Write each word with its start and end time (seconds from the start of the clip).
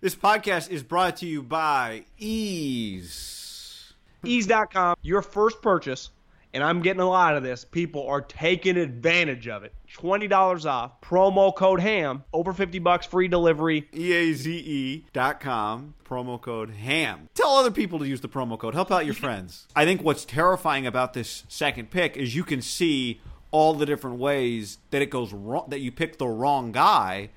This 0.00 0.14
podcast 0.14 0.70
is 0.70 0.84
brought 0.84 1.16
to 1.16 1.26
you 1.26 1.42
by 1.42 2.04
Eaze. 2.18 3.94
Eaze.com, 4.24 4.94
your 5.02 5.22
first 5.22 5.60
purchase, 5.60 6.10
and 6.54 6.62
I'm 6.62 6.82
getting 6.82 7.00
a 7.00 7.08
lot 7.08 7.36
of 7.36 7.42
this. 7.42 7.64
People 7.64 8.06
are 8.06 8.20
taking 8.20 8.76
advantage 8.76 9.48
of 9.48 9.64
it. 9.64 9.74
$20 9.96 10.70
off, 10.70 11.00
promo 11.00 11.52
code 11.52 11.80
HAM, 11.80 12.22
over 12.32 12.52
50 12.52 12.78
bucks, 12.78 13.06
free 13.06 13.26
delivery. 13.26 13.88
E-A-Z-E 13.92 15.06
dot 15.12 15.40
com, 15.40 15.94
promo 16.08 16.40
code 16.40 16.70
HAM. 16.70 17.28
Tell 17.34 17.56
other 17.56 17.72
people 17.72 17.98
to 17.98 18.06
use 18.06 18.20
the 18.20 18.28
promo 18.28 18.56
code. 18.56 18.74
Help 18.74 18.92
out 18.92 19.04
your 19.04 19.14
friends. 19.16 19.66
I 19.74 19.84
think 19.84 20.04
what's 20.04 20.24
terrifying 20.24 20.86
about 20.86 21.12
this 21.14 21.42
second 21.48 21.90
pick 21.90 22.16
is 22.16 22.36
you 22.36 22.44
can 22.44 22.62
see 22.62 23.20
all 23.50 23.74
the 23.74 23.84
different 23.84 24.20
ways 24.20 24.78
that 24.92 25.02
it 25.02 25.10
goes 25.10 25.32
wrong, 25.32 25.64
that 25.70 25.80
you 25.80 25.90
pick 25.90 26.18
the 26.18 26.28
wrong 26.28 26.70
guy 26.70 27.30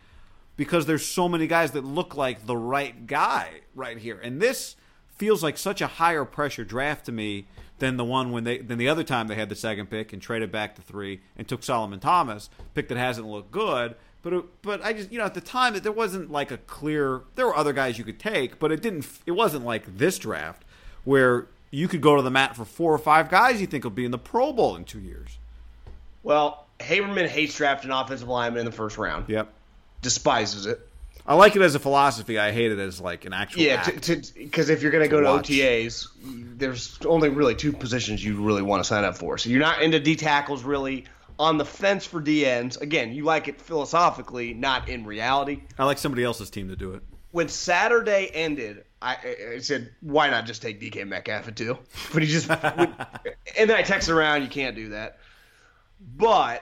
because 0.57 0.85
there's 0.85 1.05
so 1.05 1.27
many 1.27 1.47
guys 1.47 1.71
that 1.71 1.83
look 1.83 2.15
like 2.15 2.45
the 2.45 2.57
right 2.57 3.07
guy 3.07 3.61
right 3.75 3.97
here. 3.97 4.19
And 4.21 4.41
this 4.41 4.75
feels 5.15 5.43
like 5.43 5.57
such 5.57 5.81
a 5.81 5.87
higher 5.87 6.25
pressure 6.25 6.63
draft 6.63 7.05
to 7.05 7.11
me 7.11 7.45
than 7.79 7.97
the 7.97 8.05
one 8.05 8.31
when 8.31 8.43
they 8.43 8.59
than 8.59 8.77
the 8.77 8.87
other 8.87 9.03
time 9.03 9.27
they 9.27 9.35
had 9.35 9.49
the 9.49 9.55
second 9.55 9.89
pick 9.89 10.13
and 10.13 10.21
traded 10.21 10.51
back 10.51 10.75
to 10.75 10.81
three 10.81 11.21
and 11.35 11.47
took 11.47 11.63
Solomon 11.63 11.99
Thomas, 11.99 12.49
pick 12.73 12.87
that 12.89 12.97
hasn't 12.97 13.27
looked 13.27 13.51
good. 13.51 13.95
But 14.21 14.33
it, 14.33 14.61
but 14.61 14.85
I 14.85 14.93
just 14.93 15.11
you 15.11 15.17
know 15.17 15.25
at 15.25 15.33
the 15.33 15.41
time 15.41 15.73
that 15.73 15.83
there 15.83 15.91
wasn't 15.91 16.31
like 16.31 16.51
a 16.51 16.57
clear. 16.57 17.21
There 17.35 17.47
were 17.47 17.55
other 17.55 17.73
guys 17.73 17.97
you 17.97 18.03
could 18.03 18.19
take, 18.19 18.59
but 18.59 18.71
it 18.71 18.81
didn't. 18.81 19.07
It 19.25 19.31
wasn't 19.31 19.65
like 19.65 19.97
this 19.97 20.19
draft 20.19 20.63
where 21.03 21.47
you 21.71 21.87
could 21.87 22.01
go 22.01 22.15
to 22.15 22.21
the 22.21 22.29
mat 22.29 22.55
for 22.55 22.65
four 22.65 22.93
or 22.93 22.99
five 22.99 23.29
guys 23.29 23.59
you 23.59 23.67
think 23.67 23.83
will 23.83 23.91
be 23.91 24.05
in 24.05 24.11
the 24.11 24.19
Pro 24.19 24.53
Bowl 24.53 24.75
in 24.75 24.83
two 24.83 24.99
years. 24.99 25.39
Well, 26.23 26.67
Haberman 26.79 27.27
hates 27.27 27.55
drafting 27.55 27.89
offensive 27.89 28.27
linemen 28.27 28.59
in 28.59 28.65
the 28.65 28.71
first 28.71 28.97
round. 28.97 29.27
Yep. 29.27 29.51
Despises 30.01 30.65
it. 30.65 30.87
I 31.25 31.35
like 31.35 31.55
it 31.55 31.61
as 31.61 31.75
a 31.75 31.79
philosophy. 31.79 32.39
I 32.39 32.51
hate 32.51 32.71
it 32.71 32.79
as 32.79 32.99
like 32.99 33.25
an 33.25 33.33
actual. 33.33 33.61
Yeah, 33.61 33.89
because 33.89 34.69
if 34.69 34.81
you're 34.81 34.91
going 34.91 35.03
to 35.03 35.09
go 35.09 35.21
to 35.21 35.27
watch. 35.27 35.49
OTAs, 35.49 36.07
there's 36.57 36.97
only 37.05 37.29
really 37.29 37.55
two 37.55 37.71
positions 37.71 38.23
you 38.23 38.41
really 38.41 38.61
want 38.61 38.83
to 38.83 38.87
sign 38.87 39.03
up 39.03 39.17
for. 39.17 39.37
So 39.37 39.49
you're 39.49 39.59
not 39.59 39.81
into 39.81 39.99
D 39.99 40.15
tackles 40.15 40.63
really. 40.63 41.05
On 41.39 41.57
the 41.57 41.65
fence 41.65 42.05
for 42.05 42.21
DNs, 42.21 42.79
again, 42.81 43.13
you 43.13 43.23
like 43.23 43.47
it 43.47 43.59
philosophically, 43.59 44.53
not 44.53 44.89
in 44.89 45.05
reality. 45.05 45.61
I 45.79 45.85
like 45.85 45.97
somebody 45.97 46.23
else's 46.23 46.51
team 46.51 46.67
to 46.69 46.75
do 46.75 46.91
it. 46.91 47.01
When 47.31 47.47
Saturday 47.47 48.29
ended, 48.31 48.83
I, 49.01 49.17
I 49.53 49.59
said, 49.59 49.91
"Why 50.01 50.29
not 50.29 50.45
just 50.45 50.61
take 50.61 50.79
DK 50.79 51.07
Metcalf 51.07 51.47
at 51.47 51.55
two? 51.55 51.79
But 52.13 52.21
he 52.21 52.27
just, 52.27 52.47
and 52.49 52.59
then 53.55 53.71
I 53.71 53.81
texted 53.81 54.13
around, 54.13 54.43
"You 54.43 54.49
can't 54.49 54.75
do 54.75 54.89
that." 54.89 55.17
But 56.15 56.61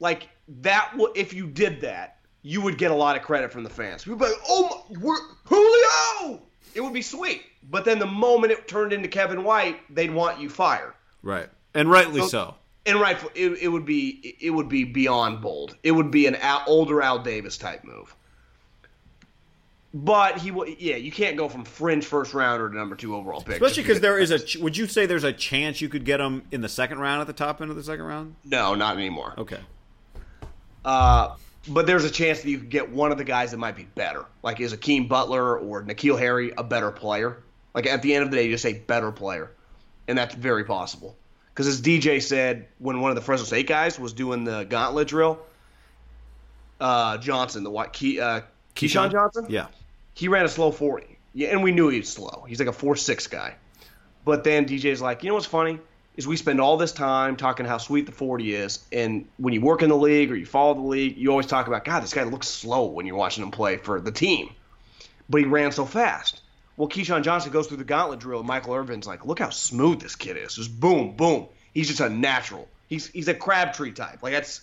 like 0.00 0.28
that, 0.62 0.92
would 0.96 1.16
if 1.16 1.32
you 1.32 1.46
did 1.46 1.82
that, 1.82 2.11
you 2.42 2.60
would 2.60 2.78
get 2.78 2.90
a 2.90 2.94
lot 2.94 3.16
of 3.16 3.22
credit 3.22 3.52
from 3.52 3.62
the 3.64 3.70
fans. 3.70 4.06
We'd 4.06 4.18
be 4.18 4.24
like, 4.24 4.34
"Oh, 4.48 4.84
my, 4.90 4.98
we're, 5.00 5.16
Julio!" 5.44 6.42
It 6.74 6.80
would 6.80 6.92
be 6.92 7.02
sweet. 7.02 7.42
But 7.70 7.84
then 7.84 7.98
the 7.98 8.06
moment 8.06 8.52
it 8.52 8.66
turned 8.66 8.92
into 8.92 9.08
Kevin 9.08 9.44
White, 9.44 9.78
they'd 9.94 10.10
want 10.12 10.40
you 10.40 10.48
fired. 10.48 10.94
Right, 11.22 11.48
and 11.74 11.90
rightly 11.90 12.20
So- 12.22 12.28
so. 12.28 12.54
And 12.84 13.00
rightfully, 13.00 13.32
it, 13.36 13.58
it 13.62 13.68
would 13.68 13.84
be 13.84 14.36
it 14.40 14.50
would 14.50 14.68
be 14.68 14.82
beyond 14.82 15.40
bold. 15.40 15.76
It 15.84 15.92
would 15.92 16.10
be 16.10 16.26
an 16.26 16.34
Al, 16.34 16.64
older 16.66 17.00
Al 17.00 17.20
Davis 17.20 17.56
type 17.56 17.84
move. 17.84 18.12
But 19.94 20.38
he 20.38 20.50
would, 20.50 20.80
yeah, 20.80 20.96
you 20.96 21.12
can't 21.12 21.36
go 21.36 21.48
from 21.48 21.64
fringe 21.64 22.04
first 22.04 22.32
rounder 22.34 22.68
to 22.68 22.74
number 22.74 22.96
two 22.96 23.14
overall 23.14 23.40
pick. 23.42 23.54
Especially 23.54 23.82
because 23.84 24.00
there 24.00 24.18
is 24.18 24.32
a. 24.32 24.60
Would 24.60 24.76
you 24.76 24.86
say 24.88 25.04
there's 25.06 25.22
a 25.22 25.32
chance 25.34 25.80
you 25.80 25.88
could 25.88 26.04
get 26.04 26.18
him 26.18 26.42
in 26.50 26.60
the 26.62 26.68
second 26.68 26.98
round 26.98 27.20
at 27.20 27.26
the 27.28 27.32
top 27.34 27.60
end 27.60 27.70
of 27.70 27.76
the 27.76 27.84
second 27.84 28.04
round? 28.06 28.34
no, 28.44 28.74
not 28.74 28.96
anymore. 28.96 29.34
Okay. 29.38 29.60
Uh, 30.84 31.36
but 31.68 31.86
there's 31.86 32.04
a 32.04 32.10
chance 32.10 32.40
that 32.42 32.50
you 32.50 32.58
could 32.58 32.70
get 32.70 32.90
one 32.90 33.12
of 33.12 33.18
the 33.18 33.24
guys 33.24 33.50
that 33.52 33.58
might 33.58 33.76
be 33.76 33.84
better. 33.84 34.24
Like 34.42 34.60
is 34.60 34.72
Hakeem 34.72 35.06
Butler 35.08 35.58
or 35.58 35.82
N'Keal 35.82 36.18
Harry 36.18 36.52
a 36.56 36.62
better 36.64 36.90
player? 36.90 37.42
Like 37.74 37.86
at 37.86 38.02
the 38.02 38.14
end 38.14 38.24
of 38.24 38.30
the 38.30 38.36
day, 38.36 38.44
you 38.44 38.50
just 38.50 38.62
say 38.62 38.74
better 38.74 39.10
player, 39.12 39.50
and 40.08 40.16
that's 40.18 40.34
very 40.34 40.64
possible. 40.64 41.16
Because 41.54 41.66
as 41.66 41.80
DJ 41.82 42.22
said, 42.22 42.66
when 42.78 43.00
one 43.00 43.10
of 43.10 43.14
the 43.14 43.20
Fresno 43.22 43.44
State 43.46 43.66
guys 43.66 43.98
was 43.98 44.12
doing 44.12 44.44
the 44.44 44.64
gauntlet 44.64 45.08
drill, 45.08 45.38
uh, 46.80 47.18
Johnson, 47.18 47.62
the 47.64 47.70
what, 47.70 47.92
Key, 47.92 48.20
uh, 48.20 48.40
KeeSean 48.74 49.10
Johnson, 49.12 49.46
Yeah. 49.48 49.66
he 50.14 50.28
ran 50.28 50.44
a 50.44 50.48
slow 50.48 50.70
40. 50.72 51.18
Yeah, 51.34 51.48
and 51.48 51.62
we 51.62 51.72
knew 51.72 51.88
he 51.88 51.98
was 51.98 52.08
slow. 52.08 52.44
He's 52.48 52.58
like 52.58 52.68
a 52.68 52.72
4-6 52.72 53.30
guy. 53.30 53.54
But 54.24 54.44
then 54.44 54.66
DJ's 54.66 55.00
like, 55.00 55.22
you 55.22 55.28
know 55.28 55.34
what's 55.34 55.46
funny? 55.46 55.78
Is 56.16 56.26
we 56.26 56.36
spend 56.36 56.60
all 56.60 56.76
this 56.76 56.92
time 56.92 57.36
talking 57.36 57.64
how 57.64 57.78
sweet 57.78 58.04
the 58.04 58.12
40 58.12 58.54
is, 58.54 58.84
and 58.92 59.26
when 59.38 59.54
you 59.54 59.62
work 59.62 59.82
in 59.82 59.88
the 59.88 59.96
league 59.96 60.30
or 60.30 60.36
you 60.36 60.44
follow 60.44 60.74
the 60.74 60.80
league, 60.80 61.16
you 61.16 61.30
always 61.30 61.46
talk 61.46 61.66
about, 61.66 61.84
God, 61.84 62.02
this 62.02 62.12
guy 62.12 62.24
looks 62.24 62.48
slow 62.48 62.86
when 62.86 63.06
you're 63.06 63.16
watching 63.16 63.42
him 63.42 63.50
play 63.50 63.78
for 63.78 63.98
the 64.00 64.12
team. 64.12 64.50
But 65.30 65.40
he 65.40 65.46
ran 65.46 65.72
so 65.72 65.86
fast. 65.86 66.42
Well, 66.76 66.88
KeeSean 66.88 67.22
Johnson 67.22 67.50
goes 67.50 67.66
through 67.66 67.78
the 67.78 67.84
gauntlet 67.84 68.20
drill, 68.20 68.40
and 68.40 68.48
Michael 68.48 68.74
Irvin's 68.74 69.06
like, 69.06 69.24
look 69.24 69.38
how 69.38 69.50
smooth 69.50 70.00
this 70.00 70.16
kid 70.16 70.36
is. 70.36 70.56
Just 70.56 70.78
boom, 70.78 71.16
boom. 71.16 71.48
He's 71.72 71.88
just 71.88 72.00
a 72.00 72.10
natural. 72.10 72.68
He's 72.88 73.06
he's 73.06 73.28
a 73.28 73.34
Crabtree 73.34 73.92
type. 73.92 74.22
Like 74.22 74.32
that's 74.34 74.60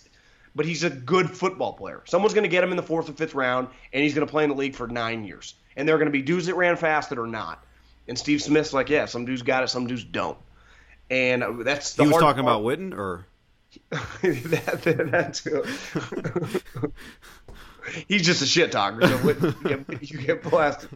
but 0.54 0.66
he's 0.66 0.84
a 0.84 0.90
good 0.90 1.30
football 1.30 1.72
player. 1.72 2.02
Someone's 2.06 2.34
going 2.34 2.44
to 2.44 2.50
get 2.50 2.64
him 2.64 2.70
in 2.70 2.76
the 2.76 2.82
fourth 2.82 3.08
or 3.08 3.12
fifth 3.12 3.34
round, 3.34 3.68
and 3.92 4.02
he's 4.02 4.14
going 4.14 4.26
to 4.26 4.30
play 4.30 4.44
in 4.44 4.50
the 4.50 4.56
league 4.56 4.74
for 4.74 4.88
nine 4.88 5.24
years. 5.24 5.54
And 5.76 5.86
there 5.86 5.94
are 5.94 5.98
going 5.98 6.06
to 6.06 6.12
be 6.12 6.22
dudes 6.22 6.46
that 6.46 6.56
ran 6.56 6.76
fast 6.76 7.10
that 7.10 7.18
are 7.18 7.26
not. 7.26 7.64
And 8.08 8.18
Steve 8.18 8.42
Smith's 8.42 8.72
like, 8.72 8.88
yeah, 8.88 9.06
some 9.06 9.24
dudes 9.24 9.42
got 9.42 9.62
it, 9.62 9.68
some 9.68 9.86
dudes 9.86 10.02
don't. 10.02 10.36
And 11.10 11.64
that's 11.64 11.94
the 11.94 12.04
He 12.04 12.08
was 12.08 12.20
talking 12.20 12.44
part. 12.44 12.60
about 12.60 12.62
Witten, 12.62 12.94
or 12.96 13.26
that, 13.90 14.82
that, 14.82 15.10
that 15.10 15.34
too. 15.34 15.64
He's 18.06 18.22
just 18.22 18.40
a 18.42 18.46
shit 18.46 18.70
talker, 18.70 19.06
so 19.06 19.16
what- 19.18 19.40
you, 19.42 19.52
get, 19.78 20.10
you 20.12 20.18
get 20.18 20.42
blasted. 20.42 20.90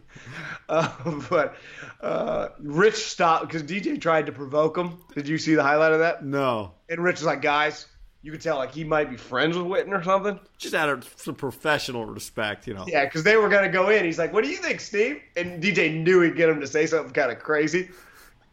Uh, 0.69 0.89
but 1.29 1.55
uh, 2.01 2.49
Rich 2.59 2.95
stopped 2.95 3.47
because 3.47 3.63
DJ 3.63 3.99
tried 3.99 4.27
to 4.27 4.31
provoke 4.31 4.77
him. 4.77 4.97
Did 5.13 5.27
you 5.27 5.37
see 5.37 5.55
the 5.55 5.63
highlight 5.63 5.91
of 5.91 5.99
that? 5.99 6.23
no? 6.23 6.71
And 6.87 7.03
Rich 7.03 7.15
was 7.15 7.25
like, 7.25 7.41
guys, 7.41 7.87
you 8.21 8.31
could 8.31 8.41
tell 8.41 8.57
like 8.57 8.71
he 8.73 8.83
might 8.83 9.09
be 9.09 9.17
friends 9.17 9.57
with 9.57 9.65
Witten 9.65 9.89
or 9.91 10.03
something. 10.03 10.39
Just 10.57 10.73
out 10.73 10.89
of 10.89 11.11
some 11.17 11.35
professional 11.35 12.05
respect, 12.05 12.67
you 12.67 12.73
know. 12.73 12.85
Yeah, 12.87 13.03
because 13.05 13.23
they 13.23 13.35
were 13.35 13.49
gonna 13.49 13.69
go 13.69 13.89
in. 13.89 14.03
He's 14.05 14.17
like, 14.17 14.33
"What 14.33 14.43
do 14.43 14.49
you 14.49 14.57
think, 14.57 14.79
Steve?" 14.79 15.21
And 15.35 15.61
DJ 15.61 16.01
knew 16.03 16.21
he'd 16.21 16.35
get 16.35 16.49
him 16.49 16.59
to 16.61 16.67
say 16.67 16.85
something 16.87 17.13
kind 17.13 17.31
of 17.31 17.37
crazy. 17.39 17.89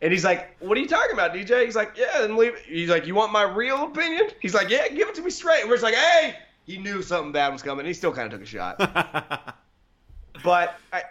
And 0.02 0.12
he's 0.12 0.24
like, 0.24 0.56
"What 0.60 0.76
are 0.76 0.80
you 0.80 0.88
talking 0.88 1.12
about, 1.12 1.32
DJ?" 1.32 1.64
He's 1.64 1.76
like, 1.76 1.96
"Yeah." 1.96 2.24
And 2.24 2.36
leave. 2.36 2.58
He's 2.66 2.90
like, 2.90 3.06
"You 3.06 3.14
want 3.14 3.32
my 3.32 3.44
real 3.44 3.84
opinion?" 3.84 4.28
He's 4.40 4.52
like, 4.52 4.68
"Yeah, 4.68 4.88
give 4.88 5.08
it 5.08 5.14
to 5.14 5.22
me 5.22 5.30
straight." 5.30 5.60
And 5.60 5.70
we're 5.70 5.76
just 5.76 5.84
like, 5.84 5.94
"Hey, 5.94 6.36
he 6.64 6.78
knew 6.78 7.02
something 7.02 7.32
bad 7.32 7.52
was 7.52 7.62
coming. 7.62 7.86
He 7.86 7.92
still 7.92 8.12
kind 8.12 8.32
of 8.32 8.38
took 8.38 8.46
a 8.46 8.50
shot. 8.50 8.78
but 10.44 10.76
I, 10.92 11.02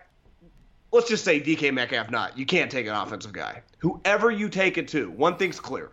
let's 0.91 1.09
just 1.09 1.23
say 1.23 1.39
DK 1.41 1.73
Metcalf 1.73 2.09
not. 2.09 2.37
You 2.37 2.45
can't 2.45 2.71
take 2.71 2.87
an 2.87 2.93
offensive 2.93 3.33
guy. 3.33 3.61
Whoever 3.79 4.31
you 4.31 4.49
take 4.49 4.77
it 4.77 4.87
to, 4.89 5.09
one 5.11 5.37
thing's 5.37 5.59
clear. 5.59 5.91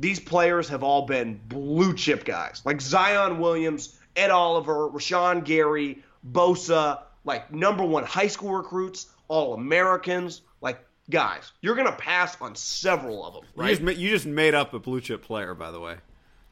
These 0.00 0.20
players 0.20 0.68
have 0.68 0.82
all 0.82 1.06
been 1.06 1.40
blue 1.48 1.94
chip 1.94 2.24
guys. 2.24 2.62
Like 2.64 2.80
Zion 2.80 3.38
Williams, 3.38 3.98
Ed 4.16 4.30
Oliver, 4.30 4.88
Rashan 4.88 5.44
Gary, 5.44 6.02
Bosa, 6.32 7.02
like 7.24 7.52
number 7.52 7.84
one 7.84 8.04
high 8.04 8.28
school 8.28 8.52
recruits, 8.52 9.08
all 9.26 9.54
Americans, 9.54 10.42
like 10.60 10.84
guys. 11.10 11.52
You're 11.60 11.74
gonna 11.76 11.92
pass 11.92 12.40
on 12.40 12.54
several 12.54 13.24
of 13.26 13.34
them, 13.34 13.44
You 13.56 13.62
right? 13.62 13.70
just, 13.70 13.82
ma- 13.82 13.90
you 13.92 14.10
just 14.10 14.26
made 14.26 14.54
up 14.54 14.74
a 14.74 14.78
blue 14.78 15.00
chip 15.00 15.22
player, 15.22 15.54
by 15.54 15.70
the 15.70 15.80
way. 15.80 15.96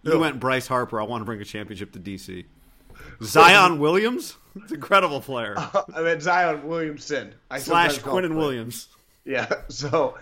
You 0.03 0.19
went 0.20 0.38
Bryce 0.38 0.67
Harper. 0.69 1.00
I 1.00 1.05
want 1.05 1.23
to 1.23 1.25
bring 1.25 1.41
a 1.41 1.44
championship 1.44 1.91
to 1.93 1.99
DC. 1.99 2.44
Zion 3.23 3.79
Williams, 3.81 4.37
it's 4.55 4.70
an 4.70 4.76
incredible 4.76 5.20
player. 5.20 5.55
I 5.94 6.00
mean 6.03 6.20
Zion 6.20 6.67
Williamson. 6.67 7.35
I 7.50 7.58
Slash 7.58 7.94
sometimes 7.94 8.03
call 8.05 8.19
him 8.19 8.25
Quinnen 8.25 8.26
Quinn. 8.29 8.38
Williams. 8.38 8.88
Yeah, 9.25 9.50
so 9.69 10.17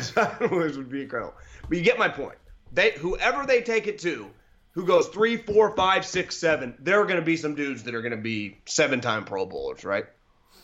Zion 0.00 0.50
Williams 0.50 0.76
would 0.76 0.90
be 0.90 1.02
incredible. 1.02 1.34
But 1.68 1.78
you 1.78 1.84
get 1.84 1.98
my 1.98 2.08
point. 2.08 2.36
They 2.72 2.92
whoever 2.92 3.46
they 3.46 3.62
take 3.62 3.86
it 3.86 3.98
to, 4.00 4.28
who 4.72 4.84
goes 4.86 5.08
three, 5.08 5.36
four, 5.38 5.74
five, 5.74 6.04
six, 6.06 6.36
seven, 6.36 6.74
there 6.78 7.00
are 7.00 7.04
going 7.06 7.18
to 7.18 7.24
be 7.24 7.36
some 7.36 7.54
dudes 7.54 7.82
that 7.84 7.94
are 7.94 8.02
going 8.02 8.12
to 8.12 8.16
be 8.18 8.58
seven-time 8.66 9.24
Pro 9.24 9.46
Bowlers, 9.46 9.84
right? 9.84 10.04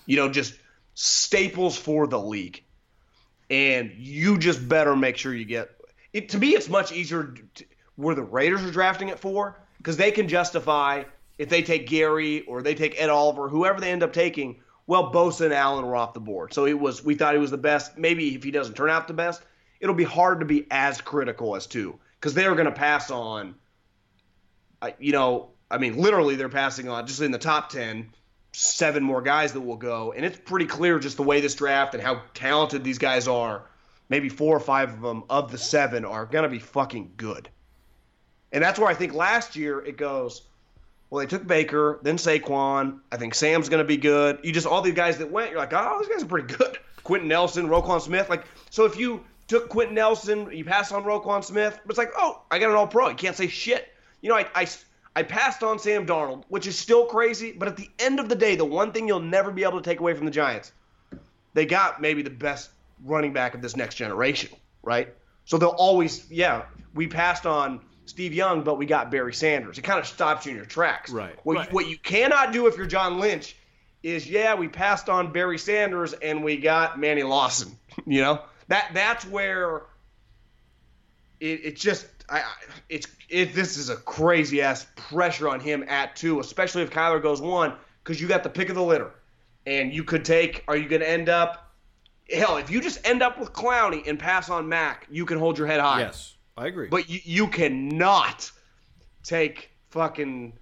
You 0.06 0.16
know, 0.16 0.28
just 0.30 0.54
staples 0.94 1.76
for 1.76 2.06
the 2.06 2.18
league, 2.18 2.62
and 3.50 3.92
you 3.96 4.38
just 4.38 4.68
better 4.68 4.96
make 4.96 5.16
sure 5.16 5.34
you 5.34 5.44
get. 5.44 5.70
It, 6.12 6.28
to 6.30 6.38
me, 6.38 6.50
it's 6.50 6.68
much 6.68 6.92
easier 6.92 7.34
to, 7.54 7.64
where 7.96 8.14
the 8.14 8.22
Raiders 8.22 8.62
are 8.64 8.70
drafting 8.70 9.08
it 9.08 9.18
for 9.18 9.58
because 9.78 9.96
they 9.96 10.10
can 10.10 10.28
justify 10.28 11.04
if 11.38 11.48
they 11.48 11.62
take 11.62 11.86
Gary 11.86 12.42
or 12.42 12.62
they 12.62 12.74
take 12.74 13.00
Ed 13.00 13.10
Oliver, 13.10 13.48
whoever 13.48 13.80
they 13.80 13.90
end 13.90 14.02
up 14.02 14.12
taking. 14.12 14.60
Well, 14.86 15.12
Bosa 15.12 15.46
and 15.46 15.54
Allen 15.54 15.84
were 15.84 15.96
off 15.96 16.14
the 16.14 16.20
board, 16.20 16.54
so 16.54 16.64
it 16.66 16.78
was. 16.78 17.04
We 17.04 17.16
thought 17.16 17.34
he 17.34 17.40
was 17.40 17.50
the 17.50 17.58
best. 17.58 17.98
Maybe 17.98 18.34
if 18.34 18.44
he 18.44 18.52
doesn't 18.52 18.74
turn 18.74 18.88
out 18.88 19.08
the 19.08 19.14
best, 19.14 19.42
it'll 19.80 19.96
be 19.96 20.04
hard 20.04 20.40
to 20.40 20.46
be 20.46 20.66
as 20.70 21.00
critical 21.00 21.56
as 21.56 21.66
two 21.66 21.98
because 22.20 22.34
they're 22.34 22.54
going 22.54 22.66
to 22.66 22.72
pass 22.72 23.10
on. 23.10 23.56
Uh, 24.80 24.90
you 25.00 25.12
know, 25.12 25.50
I 25.70 25.78
mean, 25.78 25.96
literally, 25.96 26.36
they're 26.36 26.48
passing 26.48 26.88
on 26.88 27.06
just 27.06 27.20
in 27.20 27.32
the 27.32 27.38
top 27.38 27.68
ten, 27.68 28.10
seven 28.58 29.02
more 29.02 29.20
guys 29.20 29.52
that 29.52 29.60
will 29.60 29.76
go, 29.76 30.12
and 30.12 30.24
it's 30.24 30.38
pretty 30.38 30.64
clear 30.64 30.98
just 30.98 31.18
the 31.18 31.22
way 31.22 31.40
this 31.40 31.54
draft 31.54 31.92
and 31.92 32.02
how 32.02 32.22
talented 32.32 32.82
these 32.82 32.96
guys 32.96 33.28
are. 33.28 33.62
Maybe 34.08 34.30
four 34.30 34.56
or 34.56 34.60
five 34.60 34.94
of 34.94 35.02
them 35.02 35.24
of 35.28 35.50
the 35.52 35.58
seven 35.58 36.04
are 36.04 36.24
going 36.24 36.44
to 36.44 36.48
be 36.48 36.58
fucking 36.58 37.12
good. 37.16 37.50
And 38.52 38.62
that's 38.64 38.78
where 38.78 38.88
I 38.88 38.94
think 38.94 39.12
last 39.12 39.56
year 39.56 39.80
it 39.80 39.98
goes, 39.98 40.42
well, 41.10 41.20
they 41.20 41.26
took 41.26 41.46
Baker, 41.46 41.98
then 42.02 42.16
Saquon. 42.16 43.00
I 43.12 43.18
think 43.18 43.34
Sam's 43.34 43.68
going 43.68 43.82
to 43.82 43.86
be 43.86 43.98
good. 43.98 44.38
You 44.42 44.52
just, 44.52 44.66
all 44.66 44.80
these 44.80 44.94
guys 44.94 45.18
that 45.18 45.30
went, 45.30 45.50
you're 45.50 45.58
like, 45.58 45.72
oh, 45.74 45.98
these 46.00 46.08
guys 46.08 46.22
are 46.22 46.26
pretty 46.26 46.54
good. 46.54 46.78
Quenton 47.04 47.28
Nelson, 47.28 47.68
Roquan 47.68 48.00
Smith. 48.00 48.30
Like, 48.30 48.46
so 48.70 48.86
if 48.86 48.98
you 48.98 49.22
took 49.48 49.68
Quenton 49.68 49.94
Nelson, 49.94 50.48
you 50.50 50.64
pass 50.64 50.92
on 50.92 51.04
Roquan 51.04 51.44
Smith, 51.44 51.78
it's 51.88 51.98
like, 51.98 52.12
oh, 52.16 52.42
I 52.50 52.58
got 52.58 52.70
an 52.70 52.76
all 52.76 52.86
pro. 52.86 53.10
You 53.10 53.16
can't 53.16 53.36
say 53.36 53.48
shit. 53.48 53.92
You 54.22 54.30
know, 54.30 54.36
I, 54.36 54.46
I, 54.54 54.66
I 55.16 55.22
passed 55.22 55.62
on 55.62 55.78
Sam 55.78 56.06
Darnold, 56.06 56.44
which 56.48 56.66
is 56.66 56.78
still 56.78 57.06
crazy, 57.06 57.50
but 57.50 57.68
at 57.68 57.76
the 57.78 57.88
end 57.98 58.20
of 58.20 58.28
the 58.28 58.34
day, 58.34 58.54
the 58.54 58.66
one 58.66 58.92
thing 58.92 59.08
you'll 59.08 59.18
never 59.18 59.50
be 59.50 59.62
able 59.62 59.80
to 59.80 59.82
take 59.82 59.98
away 59.98 60.12
from 60.12 60.26
the 60.26 60.30
Giants, 60.30 60.72
they 61.54 61.64
got 61.64 62.02
maybe 62.02 62.20
the 62.20 62.28
best 62.28 62.68
running 63.02 63.32
back 63.32 63.54
of 63.54 63.62
this 63.62 63.76
next 63.76 63.94
generation, 63.94 64.50
right? 64.82 65.08
So 65.46 65.56
they'll 65.56 65.70
always, 65.70 66.30
yeah, 66.30 66.66
we 66.94 67.06
passed 67.06 67.46
on 67.46 67.80
Steve 68.04 68.34
Young, 68.34 68.62
but 68.62 68.76
we 68.76 68.84
got 68.84 69.10
Barry 69.10 69.32
Sanders. 69.32 69.78
It 69.78 69.82
kind 69.82 69.98
of 69.98 70.06
stops 70.06 70.44
you 70.44 70.50
in 70.50 70.56
your 70.58 70.66
tracks. 70.66 71.10
Right. 71.10 71.34
What, 71.44 71.56
Right. 71.56 71.68
You, 71.68 71.74
what 71.74 71.88
you 71.88 71.96
cannot 71.96 72.52
do 72.52 72.66
if 72.66 72.76
you're 72.76 72.86
John 72.86 73.18
Lynch 73.18 73.56
is, 74.02 74.28
yeah, 74.28 74.54
we 74.54 74.68
passed 74.68 75.08
on 75.08 75.32
Barry 75.32 75.58
Sanders 75.58 76.12
and 76.12 76.44
we 76.44 76.58
got 76.58 77.00
Manny 77.00 77.22
Lawson. 77.22 77.76
You 78.06 78.20
know 78.20 78.42
that 78.68 78.90
that's 78.92 79.24
where 79.24 79.84
it, 81.40 81.60
it 81.64 81.76
just 81.76 82.06
I, 82.28 82.38
I 82.40 82.44
it's 82.88 83.06
it 83.28 83.54
this 83.54 83.76
is 83.76 83.88
a 83.88 83.96
crazy 83.96 84.60
ass 84.62 84.86
pressure 84.96 85.48
on 85.48 85.60
him 85.60 85.84
at 85.88 86.16
two, 86.16 86.40
especially 86.40 86.82
if 86.82 86.90
Kyler 86.90 87.22
goes 87.22 87.40
one, 87.40 87.74
because 88.02 88.20
you 88.20 88.28
got 88.28 88.42
the 88.42 88.48
pick 88.50 88.68
of 88.68 88.74
the 88.76 88.82
litter, 88.82 89.10
and 89.66 89.92
you 89.92 90.04
could 90.04 90.24
take. 90.24 90.64
Are 90.68 90.76
you 90.76 90.88
going 90.88 91.00
to 91.02 91.08
end 91.08 91.28
up? 91.28 91.74
Hell, 92.32 92.56
if 92.56 92.70
you 92.70 92.80
just 92.80 93.06
end 93.06 93.22
up 93.22 93.38
with 93.38 93.52
Clowney 93.52 94.06
and 94.08 94.18
pass 94.18 94.50
on 94.50 94.68
Mack, 94.68 95.06
you 95.10 95.24
can 95.24 95.38
hold 95.38 95.56
your 95.58 95.66
head 95.68 95.78
high. 95.80 96.00
Yes, 96.00 96.34
I 96.56 96.66
agree. 96.66 96.88
But 96.88 97.08
you, 97.08 97.20
you 97.22 97.46
cannot 97.46 98.50
take 99.22 99.70
fucking, 99.90 100.52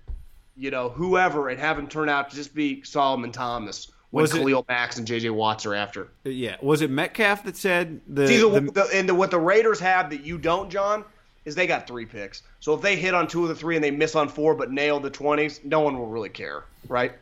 you 0.57 0.71
know, 0.71 0.91
whoever 0.91 1.49
and 1.49 1.59
have 1.59 1.79
him 1.79 1.87
turn 1.87 2.09
out 2.11 2.29
to 2.31 2.37
just 2.37 2.55
be 2.55 2.83
Solomon 2.83 3.33
Thomas 3.33 3.91
when 4.11 4.23
Was 4.23 4.35
it- 4.35 4.39
Khalil 4.41 4.65
Max 4.69 4.99
and 4.99 5.07
J.J. 5.07 5.31
Watts 5.31 5.65
are 5.67 5.75
after. 5.75 6.09
yeah, 6.25 6.57
was 6.63 6.83
it 6.83 6.91
Metcalf 6.91 7.45
that 7.45 7.57
said 7.57 8.01
the, 8.07 8.29
See, 8.29 8.39
the, 8.41 8.61
the- 8.61 8.71
the, 8.71 8.89
and 8.93 9.09
the, 9.09 9.15
what 9.15 9.31
the 9.31 9.41
Raiders 9.41 9.81
have 9.81 10.11
that 10.11 10.23
you 10.23 10.37
don't, 10.39 10.71
John, 10.71 11.03
is 11.45 11.55
they 11.55 11.67
got 11.67 11.87
three 11.87 12.07
picks. 12.07 12.43
So 12.61 12.75
if 12.75 12.81
they 12.81 12.97
hit 12.97 13.15
on 13.15 13.27
two 13.29 13.43
of 13.43 13.49
the 13.49 13.55
three 13.55 13.75
and 13.77 13.85
they 13.85 13.91
miss 13.91 14.15
on 14.15 14.29
four 14.29 14.55
but 14.55 14.71
nail 14.71 14.99
the 15.01 15.11
20s, 15.11 15.65
no 15.65 15.81
one 15.81 15.99
will 15.99 16.07
really 16.07 16.29
care, 16.31 16.65
right? 16.89 17.13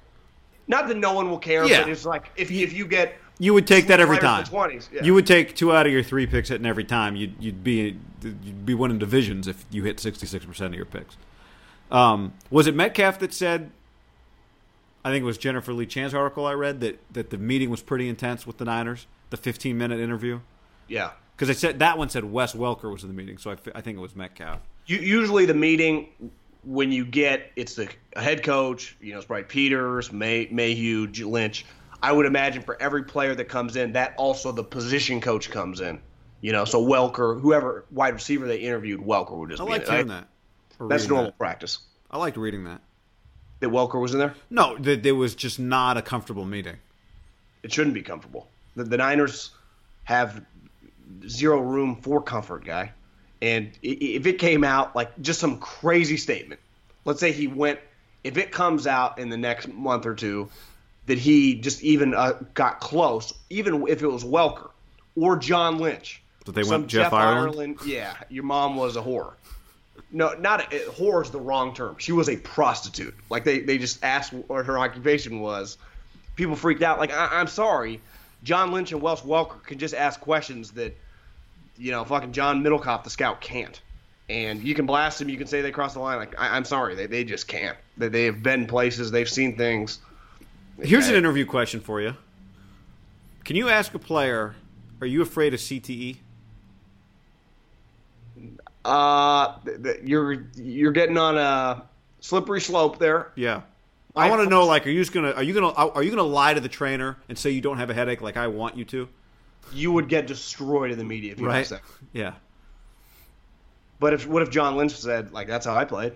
Not 0.69 0.88
that 0.88 0.96
no 0.96 1.12
one 1.12 1.28
will 1.28 1.38
care, 1.38 1.66
Yeah. 1.66 1.80
but 1.82 1.90
it's 1.90 2.04
like 2.06 2.30
if 2.36 2.50
you, 2.50 2.64
if 2.64 2.72
you 2.72 2.86
get 2.86 3.14
you 3.38 3.52
would 3.54 3.66
take 3.66 3.88
that 3.88 3.98
every 3.98 4.19
time? 4.19 4.44
the 4.44 4.50
20s, 4.50 4.88
yeah. 4.92 5.02
You 5.02 5.14
would 5.14 5.26
take 5.26 5.56
two 5.56 5.72
out 5.74 5.86
of 5.86 5.92
your 5.92 6.02
three 6.04 6.26
picks 6.26 6.50
hitting 6.50 6.66
every 6.66 6.84
time. 6.84 7.16
You'd 7.16 7.34
you'd 7.40 7.64
be 7.64 7.96
you'd 8.22 8.64
be 8.64 8.74
winning 8.74 8.98
divisions 8.98 9.48
if 9.48 9.64
you 9.70 9.82
hit 9.82 9.98
sixty 9.98 10.26
six 10.26 10.44
percent 10.44 10.74
of 10.74 10.76
your 10.76 10.84
picks. 10.86 11.16
Um, 11.90 12.34
was 12.50 12.66
it 12.69 12.74
Metcalf 12.76 13.19
that 13.19 13.34
said? 13.34 13.70
I 15.04 15.10
think 15.10 15.22
it 15.22 15.26
was 15.26 15.38
Jennifer 15.38 15.72
Lee 15.72 15.86
Chan's 15.86 16.14
article 16.14 16.46
I 16.46 16.52
read 16.52 16.80
that 16.80 17.00
that 17.12 17.30
the 17.30 17.38
meeting 17.38 17.70
was 17.70 17.82
pretty 17.82 18.08
intense 18.08 18.46
with 18.46 18.58
the 18.58 18.64
Niners. 18.64 19.06
The 19.30 19.36
fifteen 19.36 19.76
minute 19.78 19.98
interview 19.98 20.40
yeah. 20.86 21.12
Because 21.42 21.56
I 21.56 21.58
said 21.58 21.80
that 21.80 21.98
one 21.98 22.08
said 22.08 22.22
Wes 22.24 22.54
Welker 22.54 22.92
was 22.92 23.02
in 23.02 23.08
the 23.08 23.14
meeting, 23.14 23.36
so 23.36 23.50
I, 23.50 23.56
I 23.74 23.80
think 23.80 23.98
it 23.98 24.00
was 24.00 24.14
Metcalf. 24.14 24.60
U- 24.86 24.96
usually 24.96 25.44
the 25.44 25.54
meeting 25.54 26.08
when 26.62 26.92
you 26.92 27.04
get 27.04 27.50
it's 27.56 27.74
the 27.74 27.88
head 28.14 28.44
coach, 28.44 28.96
you 29.00 29.10
know, 29.10 29.18
it's 29.18 29.26
probably 29.26 29.42
Peters, 29.42 30.12
May, 30.12 30.46
Mayhew, 30.52 31.08
Lynch. 31.08 31.66
I 32.00 32.12
would 32.12 32.26
imagine 32.26 32.62
for 32.62 32.80
every 32.80 33.02
player 33.02 33.34
that 33.34 33.46
comes 33.46 33.74
in, 33.74 33.94
that 33.94 34.14
also 34.18 34.52
the 34.52 34.62
position 34.62 35.20
coach 35.20 35.50
comes 35.50 35.80
in. 35.80 36.00
You 36.42 36.52
know, 36.52 36.64
so 36.64 36.80
Welker, 36.80 37.40
whoever 37.40 37.86
wide 37.90 38.14
receiver 38.14 38.46
they 38.46 38.58
interviewed, 38.58 39.00
Welker 39.00 39.36
would 39.36 39.50
just 39.50 39.60
I 39.60 39.64
be 39.64 39.70
liked 39.72 39.88
hearing 39.88 40.06
that. 40.06 40.28
That's 40.78 41.08
normal 41.08 41.26
that. 41.26 41.38
practice. 41.38 41.80
I 42.08 42.18
liked 42.18 42.36
reading 42.36 42.62
that. 42.64 42.82
That 43.58 43.70
Welker 43.70 44.00
was 44.00 44.12
in 44.12 44.20
there. 44.20 44.36
No, 44.48 44.76
that 44.78 45.02
there 45.02 45.16
was 45.16 45.34
just 45.34 45.58
not 45.58 45.96
a 45.96 46.02
comfortable 46.02 46.44
meeting. 46.44 46.76
It 47.64 47.72
shouldn't 47.72 47.94
be 47.94 48.02
comfortable. 48.02 48.46
The, 48.76 48.84
the 48.84 48.96
Niners 48.96 49.50
have 50.05 50.44
zero 51.28 51.60
room 51.60 51.96
for 51.96 52.22
comfort, 52.22 52.64
guy. 52.64 52.92
And 53.40 53.76
if 53.82 54.26
it 54.26 54.38
came 54.38 54.62
out 54.62 54.94
like 54.94 55.20
just 55.20 55.40
some 55.40 55.58
crazy 55.58 56.16
statement, 56.16 56.60
let's 57.04 57.20
say 57.20 57.32
he 57.32 57.48
went, 57.48 57.81
if 58.22 58.36
it 58.36 58.52
comes 58.52 58.86
out 58.86 59.19
in 59.19 59.28
the 59.31 59.36
next 59.36 59.69
month 59.69 60.06
or 60.06 60.14
two 60.14 60.48
that 61.06 61.19
he 61.19 61.56
just 61.56 61.82
even 61.82 62.14
uh, 62.14 62.34
got 62.54 62.78
close, 62.78 63.34
even 63.50 63.86
if 63.88 64.02
it 64.02 64.06
was 64.06 64.22
Welker 64.22 64.70
or 65.16 65.36
John 65.36 65.78
Lynch, 65.78 66.22
That 66.44 66.54
they 66.54 66.62
went 66.62 66.86
Jeff 66.86 67.12
Ireland? 67.12 67.78
yeah, 67.84 68.14
your 68.28 68.44
mom 68.44 68.76
was 68.76 68.96
a 68.96 69.02
whore. 69.02 69.32
No, 70.12 70.34
not 70.34 70.72
a, 70.72 70.78
whore 70.90 71.24
is 71.24 71.31
the 71.31 71.40
wrong 71.40 71.74
term. 71.74 71.96
She 71.98 72.12
was 72.12 72.28
a 72.28 72.36
prostitute. 72.36 73.14
Like 73.31 73.42
they, 73.44 73.60
they 73.60 73.78
just 73.78 74.04
asked 74.04 74.32
what 74.32 74.66
her 74.66 74.78
occupation 74.78 75.40
was. 75.40 75.78
People 76.36 76.54
freaked 76.54 76.82
out. 76.82 77.00
Like 77.00 77.12
I, 77.12 77.40
I'm 77.40 77.46
sorry, 77.48 78.00
John 78.43 78.72
Lynch 78.72 78.93
and 78.93 79.01
Welsh 79.01 79.20
Welker 79.20 79.63
can 79.65 79.79
just 79.79 79.94
ask 79.94 80.20
questions 80.20 80.72
that, 80.72 80.96
you 81.77 81.91
know, 81.91 82.05
fucking 82.05 82.32
John 82.32 82.63
Middlekauff 82.63 83.05
the 83.05 83.11
scout 83.11 83.41
can't. 83.41 83.81
And 84.29 84.63
you 84.63 84.75
can 84.75 84.87
blast 84.87 85.19
them. 85.19 85.29
You 85.29 85.37
can 85.37 85.46
say 85.46 85.63
they 85.63 85.72
crossed 85.72 85.94
the 85.94 86.01
line. 86.01 86.17
Like 86.17 86.39
I, 86.39 86.56
I'm 86.56 86.65
sorry, 86.65 86.94
they, 86.94 87.06
they 87.06 87.25
just 87.25 87.49
can't. 87.49 87.77
They, 87.96 88.08
they 88.08 88.25
have 88.25 88.43
been 88.43 88.67
places. 88.67 89.11
They've 89.11 89.29
seen 89.29 89.56
things. 89.56 89.99
Here's 90.81 91.08
an 91.08 91.15
interview 91.15 91.44
question 91.44 91.81
for 91.81 92.01
you. 92.01 92.17
Can 93.44 93.56
you 93.56 93.69
ask 93.69 93.93
a 93.94 93.99
player, 93.99 94.55
"Are 95.01 95.06
you 95.06 95.22
afraid 95.22 95.53
of 95.55 95.61
E?" 95.61 95.81
CTE"? 95.81 96.17
Uh, 98.84 99.58
you're 100.03 100.46
you're 100.55 100.93
getting 100.93 101.19
on 101.19 101.37
a 101.37 101.82
slippery 102.20 102.61
slope 102.61 102.99
there. 102.99 103.32
Yeah. 103.34 103.63
I, 104.14 104.26
I- 104.26 104.31
want 104.31 104.42
to 104.42 104.48
know, 104.48 104.66
like, 104.66 104.86
are 104.86 104.90
you 104.90 105.00
just 105.00 105.12
gonna 105.12 105.31
are 105.32 105.42
you 105.42 105.54
gonna 105.54 105.70
are 105.72 106.02
you 106.02 106.10
gonna 106.10 106.22
lie 106.22 106.54
to 106.54 106.60
the 106.60 106.69
trainer 106.69 107.16
and 107.28 107.38
say 107.38 107.50
you 107.50 107.60
don't 107.60 107.78
have 107.78 107.90
a 107.90 107.94
headache, 107.94 108.20
like 108.20 108.36
I 108.36 108.46
want 108.48 108.76
you 108.76 108.84
to? 108.86 109.08
You 109.72 109.92
would 109.92 110.08
get 110.08 110.26
destroyed 110.26 110.90
in 110.90 110.98
the 110.98 111.04
media 111.04 111.32
if 111.32 111.40
you 111.40 111.46
Right. 111.46 111.70
Yeah. 112.12 112.34
But 114.00 114.12
if 114.14 114.26
what 114.26 114.42
if 114.42 114.50
John 114.50 114.76
Lynch 114.76 114.92
said 114.96 115.32
like 115.32 115.46
that's 115.46 115.64
how 115.66 115.74
I 115.74 115.84
played? 115.84 116.12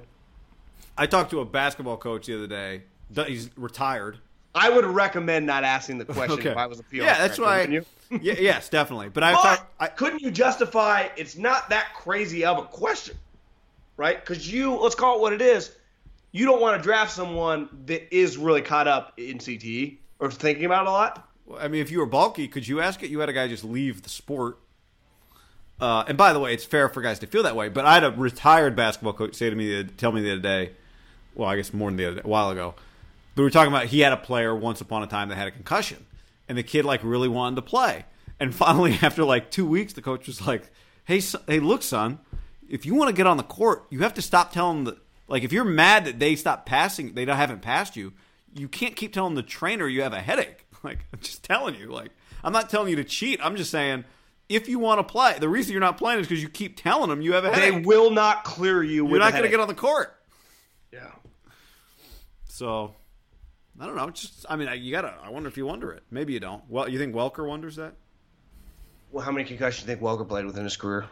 I 0.99 1.07
talked 1.07 1.31
to 1.31 1.41
a 1.41 1.45
basketball 1.45 1.97
coach 1.97 2.27
the 2.27 2.35
other 2.37 2.47
day. 2.47 2.83
He's 3.27 3.51
retired. 3.57 4.19
I 4.55 4.71
would 4.71 4.85
recommend 4.87 5.47
not 5.47 5.65
asking 5.65 5.99
the 5.99 6.05
question 6.07 6.39
Okay. 6.41 6.51
if 6.51 6.57
I 6.57 6.67
was 6.67 6.81
a 6.81 6.83
PR. 6.83 6.97
yeah, 6.97 7.19
that's 7.19 7.39
why. 7.39 7.63
yeah, 8.11 8.35
yes, 8.39 8.69
definitely. 8.69 9.11
But 9.11 9.23
I, 9.23 9.33
But 9.33 9.43
talked, 9.43 9.73
I 9.81 9.87
couldn't 9.89 10.23
you 10.23 10.31
justify 10.31 11.09
it's 11.17 11.37
not 11.37 11.69
that 11.71 11.93
crazy 11.95 12.45
of 12.45 12.59
a 12.59 12.63
question, 12.63 13.17
right? 13.97 14.19
Because 14.19 14.51
you 14.51 14.75
let's 14.77 14.95
call 14.95 15.17
it 15.17 15.21
what 15.21 15.33
it 15.33 15.43
is. 15.43 15.73
You 16.37 16.45
don't 16.45 16.61
want 16.61 16.77
to 16.77 16.83
draft 16.83 17.13
someone 17.13 17.67
that 17.87 18.15
is 18.15 18.37
really 18.37 18.61
caught 18.61 18.87
up 18.87 19.15
in 19.17 19.39
CTE 19.39 19.97
or 20.19 20.31
thinking 20.31 20.67
about 20.67 20.87
a 20.87 20.91
lot. 20.91 21.27
I 21.59 21.69
mean, 21.69 21.81
if 21.81 21.91
you 21.91 21.99
were 21.99 22.07
bulky, 22.07 22.47
could 22.47 22.69
you 22.69 22.79
ask 22.83 23.03
it? 23.03 23.09
You 23.09 23.21
had 23.21 23.31
a 23.31 23.33
guy 23.33 23.49
just 23.49 23.65
leave 23.65 24.03
the 24.03 24.11
sport. 24.11 24.59
Uh, 25.81 26.05
and 26.07 26.19
by 26.19 26.35
the 26.35 26.39
way, 26.39 26.53
it's 26.53 26.65
fair 26.65 26.91
for 26.91 27.01
guys 27.01 27.19
to 27.21 27.27
feel 27.27 27.43
that 27.45 27.57
way. 27.57 27.71
But 27.71 27.87
I 27.87 27.95
had 27.95 28.05
a 28.05 28.11
retired 28.11 28.77
basketball 28.77 29.15
coach 29.15 29.35
say 29.35 29.49
to 29.49 29.57
me, 29.57 29.85
tell 29.97 30.13
me 30.13 30.21
the 30.21 30.33
other 30.33 30.43
day. 30.43 30.73
Well, 31.35 31.49
I 31.49 31.57
guess 31.57 31.73
more 31.73 31.89
than 31.89 31.97
the 31.97 32.05
other 32.05 32.17
day, 32.17 32.23
a 32.23 32.29
while 32.29 32.51
ago. 32.51 32.75
We 33.35 33.43
were 33.43 33.51
talking 33.51 33.73
about 33.73 33.87
he 33.87 34.01
had 34.01 34.13
a 34.13 34.19
player 34.19 34.55
once 34.55 34.83
upon 34.83 35.03
a 35.03 35.07
time 35.07 35.31
that 35.31 35.37
had 35.37 35.49
a 35.49 35.51
concussion, 35.51 36.05
and 36.49 36.59
the 36.59 36.63
kid 36.63 36.85
like 36.85 37.01
really 37.03 37.29
wanted 37.29 37.57
to 37.57 37.63
play. 37.63 38.05
And 38.39 38.55
finally, 38.55 38.99
after 39.03 39.25
like 39.25 39.51
two 39.51 39.67
weeks, 39.67 39.95
the 39.95 40.03
coach 40.03 40.27
was 40.27 40.47
like, 40.47 40.71
"Hey, 41.05 41.21
son, 41.21 41.43
hey, 41.47 41.61
look, 41.61 41.83
son, 41.83 42.19
if 42.69 42.85
you 42.85 42.95
want 42.95 43.09
to 43.09 43.15
get 43.15 43.27
on 43.27 43.37
the 43.37 43.43
court, 43.43 43.87
you 43.91 44.01
have 44.01 44.15
to 44.15 44.23
stop 44.23 44.53
telling 44.53 44.85
the 44.85 44.99
like 45.29 45.43
if 45.43 45.53
you're 45.53 45.65
mad 45.65 46.05
that 46.05 46.19
they 46.19 46.37
stop 46.37 46.67
passing, 46.67 47.15
they 47.15 47.25
don't 47.25 47.37
haven't 47.37 47.63
passed 47.63 47.97
you. 47.97 48.13
You 48.55 48.69
can't 48.69 48.97
keep 48.97 49.13
telling 49.13 49.35
the 49.35 49.43
trainer 49.43 49.87
you 49.87 50.03
have 50.03 50.13
a 50.13 50.21
headache. 50.21 50.63
Like 50.85 51.07
I'm 51.13 51.19
just 51.19 51.43
telling 51.43 51.75
you. 51.75 51.91
Like 51.91 52.13
I'm 52.45 52.53
not 52.53 52.71
telling 52.71 52.91
you 52.91 52.97
to 52.97 53.05
cheat. 53.05 53.41
I'm 53.43 53.57
just 53.57 53.71
saying." 53.71 54.05
If 54.49 54.69
you 54.69 54.79
want 54.79 55.01
to 55.01 55.03
play, 55.03 55.37
the 55.41 55.49
reason 55.49 55.73
you're 55.73 55.81
not 55.81 55.99
playing 55.99 56.21
is 56.21 56.29
because 56.29 56.41
you 56.41 56.49
keep 56.49 56.81
telling 56.81 57.11
them 57.11 57.21
you 57.21 57.33
have 57.33 57.45
a 57.45 57.53
headache. 57.53 57.75
They 57.75 57.81
will 57.81 58.13
not 58.13 58.45
clear 58.45 58.81
you. 58.81 59.09
You're 59.09 59.19
not 59.19 59.33
going 59.33 59.43
to 59.43 59.49
get 59.49 59.59
on 59.59 59.67
the 59.67 59.75
court. 59.75 60.15
Yeah. 60.93 61.11
So, 62.45 62.95
I 63.81 63.87
don't 63.87 63.97
know. 63.97 64.09
Just, 64.11 64.47
I 64.49 64.55
mean, 64.55 64.69
you 64.83 64.93
gotta. 64.93 65.13
I 65.23 65.31
wonder 65.31 65.49
if 65.49 65.57
you 65.57 65.67
wonder 65.67 65.91
it. 65.93 66.05
Maybe 66.11 66.33
you 66.33 66.41
don't. 66.41 66.63
Well, 66.69 66.89
you 66.89 66.99
think 66.99 67.15
Welker 67.15 67.47
wonders 67.47 67.77
that? 67.77 67.95
Well, 69.11 69.25
how 69.25 69.33
many 69.33 69.45
concussions 69.45 69.85
do 69.85 69.91
you 69.91 69.97
think 69.97 70.07
Welker 70.07 70.29
played 70.29 70.47
within 70.47 70.65
his 70.65 70.77
career? 70.77 71.07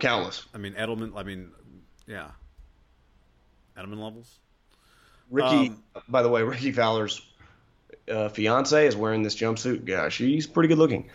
Countless. 0.00 0.44
I 0.52 0.58
mean, 0.58 0.74
Edelman. 0.74 1.12
I 1.16 1.22
mean, 1.22 1.52
yeah, 2.06 2.28
Edelman 3.76 3.98
levels. 4.02 4.38
Ricky, 5.30 5.68
Um, 5.68 5.82
by 6.08 6.22
the 6.22 6.28
way, 6.28 6.42
Rickie 6.42 6.72
Fowler's 6.72 7.22
uh, 8.10 8.28
fiance 8.28 8.86
is 8.86 8.94
wearing 8.96 9.22
this 9.22 9.34
jumpsuit. 9.34 9.88
Yeah, 9.88 10.08
she's 10.08 10.46
pretty 10.46 10.68
good 10.68 10.78
looking. 10.78 11.08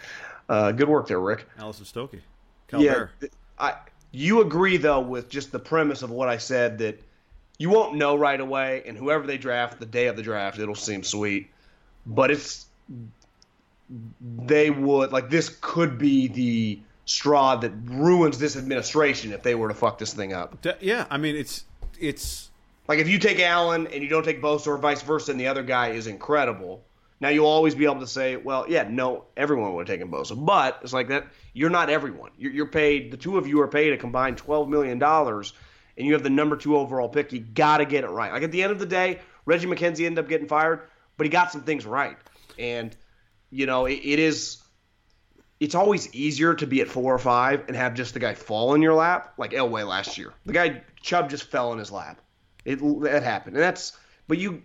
Uh, 0.47 0.71
good 0.71 0.89
work 0.89 1.07
there, 1.07 1.19
Rick. 1.19 1.45
Allison 1.59 1.85
Stokke, 1.85 2.21
Calvert. 2.67 3.11
th- 3.19 3.31
I 3.59 3.75
you 4.11 4.41
agree 4.41 4.77
though 4.77 5.01
with 5.01 5.29
just 5.29 5.51
the 5.51 5.59
premise 5.59 6.01
of 6.01 6.09
what 6.09 6.27
I 6.27 6.37
said 6.37 6.79
that 6.79 6.99
you 7.59 7.69
won't 7.69 7.95
know 7.95 8.15
right 8.15 8.39
away, 8.39 8.81
and 8.87 8.97
whoever 8.97 9.27
they 9.27 9.37
draft 9.37 9.79
the 9.79 9.85
day 9.85 10.07
of 10.07 10.15
the 10.15 10.23
draft, 10.23 10.57
it'll 10.57 10.73
seem 10.73 11.03
sweet, 11.03 11.51
but 12.05 12.31
it's 12.31 12.65
they 14.21 14.69
would 14.69 15.11
like 15.11 15.29
this 15.29 15.55
could 15.61 15.97
be 15.97 16.27
the 16.27 16.79
straw 17.09 17.55
that 17.55 17.71
ruins 17.85 18.37
this 18.37 18.55
administration 18.55 19.33
if 19.33 19.41
they 19.41 19.55
were 19.55 19.67
to 19.67 19.73
fuck 19.73 19.97
this 19.97 20.13
thing 20.13 20.31
up. 20.31 20.63
Yeah, 20.79 21.07
I 21.09 21.17
mean, 21.17 21.35
it's 21.35 21.65
it's 21.99 22.51
Like 22.87 22.99
if 22.99 23.09
you 23.09 23.17
take 23.17 23.39
Allen 23.39 23.87
and 23.87 24.03
you 24.03 24.09
don't 24.09 24.23
take 24.23 24.41
Bosa 24.41 24.67
or 24.67 24.77
vice 24.77 25.01
versa, 25.01 25.31
and 25.31 25.39
the 25.39 25.47
other 25.47 25.63
guy 25.63 25.89
is 25.89 26.05
incredible. 26.07 26.83
Now 27.19 27.29
you'll 27.29 27.47
always 27.47 27.75
be 27.75 27.85
able 27.85 27.99
to 27.99 28.07
say, 28.07 28.35
well, 28.37 28.65
yeah, 28.69 28.87
no, 28.89 29.25
everyone 29.35 29.73
would 29.73 29.89
have 29.89 29.97
taken 29.97 30.11
Bosa, 30.11 30.35
but 30.45 30.79
it's 30.83 30.93
like 30.93 31.07
that. 31.09 31.27
You're 31.53 31.71
not 31.71 31.89
everyone. 31.89 32.31
You're, 32.37 32.51
you're 32.51 32.67
paid. 32.67 33.11
The 33.11 33.17
two 33.17 33.37
of 33.37 33.47
you 33.47 33.59
are 33.61 33.67
paid 33.67 33.91
a 33.91 33.97
combined 33.97 34.37
twelve 34.37 34.69
million 34.69 34.99
dollars, 34.99 35.53
and 35.97 36.05
you 36.05 36.13
have 36.13 36.23
the 36.23 36.29
number 36.29 36.55
two 36.57 36.77
overall 36.77 37.09
pick. 37.09 37.33
You 37.33 37.39
got 37.39 37.77
to 37.77 37.85
get 37.85 38.03
it 38.03 38.09
right. 38.09 38.31
Like 38.31 38.43
at 38.43 38.51
the 38.51 38.61
end 38.61 38.71
of 38.71 38.79
the 38.79 38.85
day, 38.85 39.19
Reggie 39.45 39.67
McKenzie 39.67 40.05
ended 40.05 40.23
up 40.23 40.29
getting 40.29 40.47
fired, 40.47 40.81
but 41.17 41.25
he 41.25 41.29
got 41.29 41.51
some 41.51 41.63
things 41.63 41.85
right, 41.87 42.17
and 42.59 42.95
you 43.49 43.65
know 43.65 43.87
it, 43.87 43.99
it 44.03 44.19
is. 44.19 44.57
It's 45.59 45.75
always 45.75 46.13
easier 46.13 46.53
to 46.55 46.65
be 46.65 46.81
at 46.81 46.87
four 46.87 47.13
or 47.13 47.19
five 47.19 47.65
and 47.67 47.75
have 47.75 47.93
just 47.93 48.13
the 48.13 48.19
guy 48.19 48.33
fall 48.33 48.75
in 48.75 48.81
your 48.81 48.93
lap, 48.93 49.33
like 49.37 49.51
Elway 49.51 49.85
last 49.85 50.17
year. 50.17 50.33
The 50.45 50.53
guy 50.53 50.83
Chubb 51.01 51.29
just 51.29 51.43
fell 51.43 51.73
in 51.73 51.79
his 51.79 51.91
lap. 51.91 52.21
It 52.65 52.79
that 53.03 53.23
happened, 53.23 53.55
and 53.55 53.63
that's. 53.63 53.97
But 54.27 54.37
you 54.37 54.61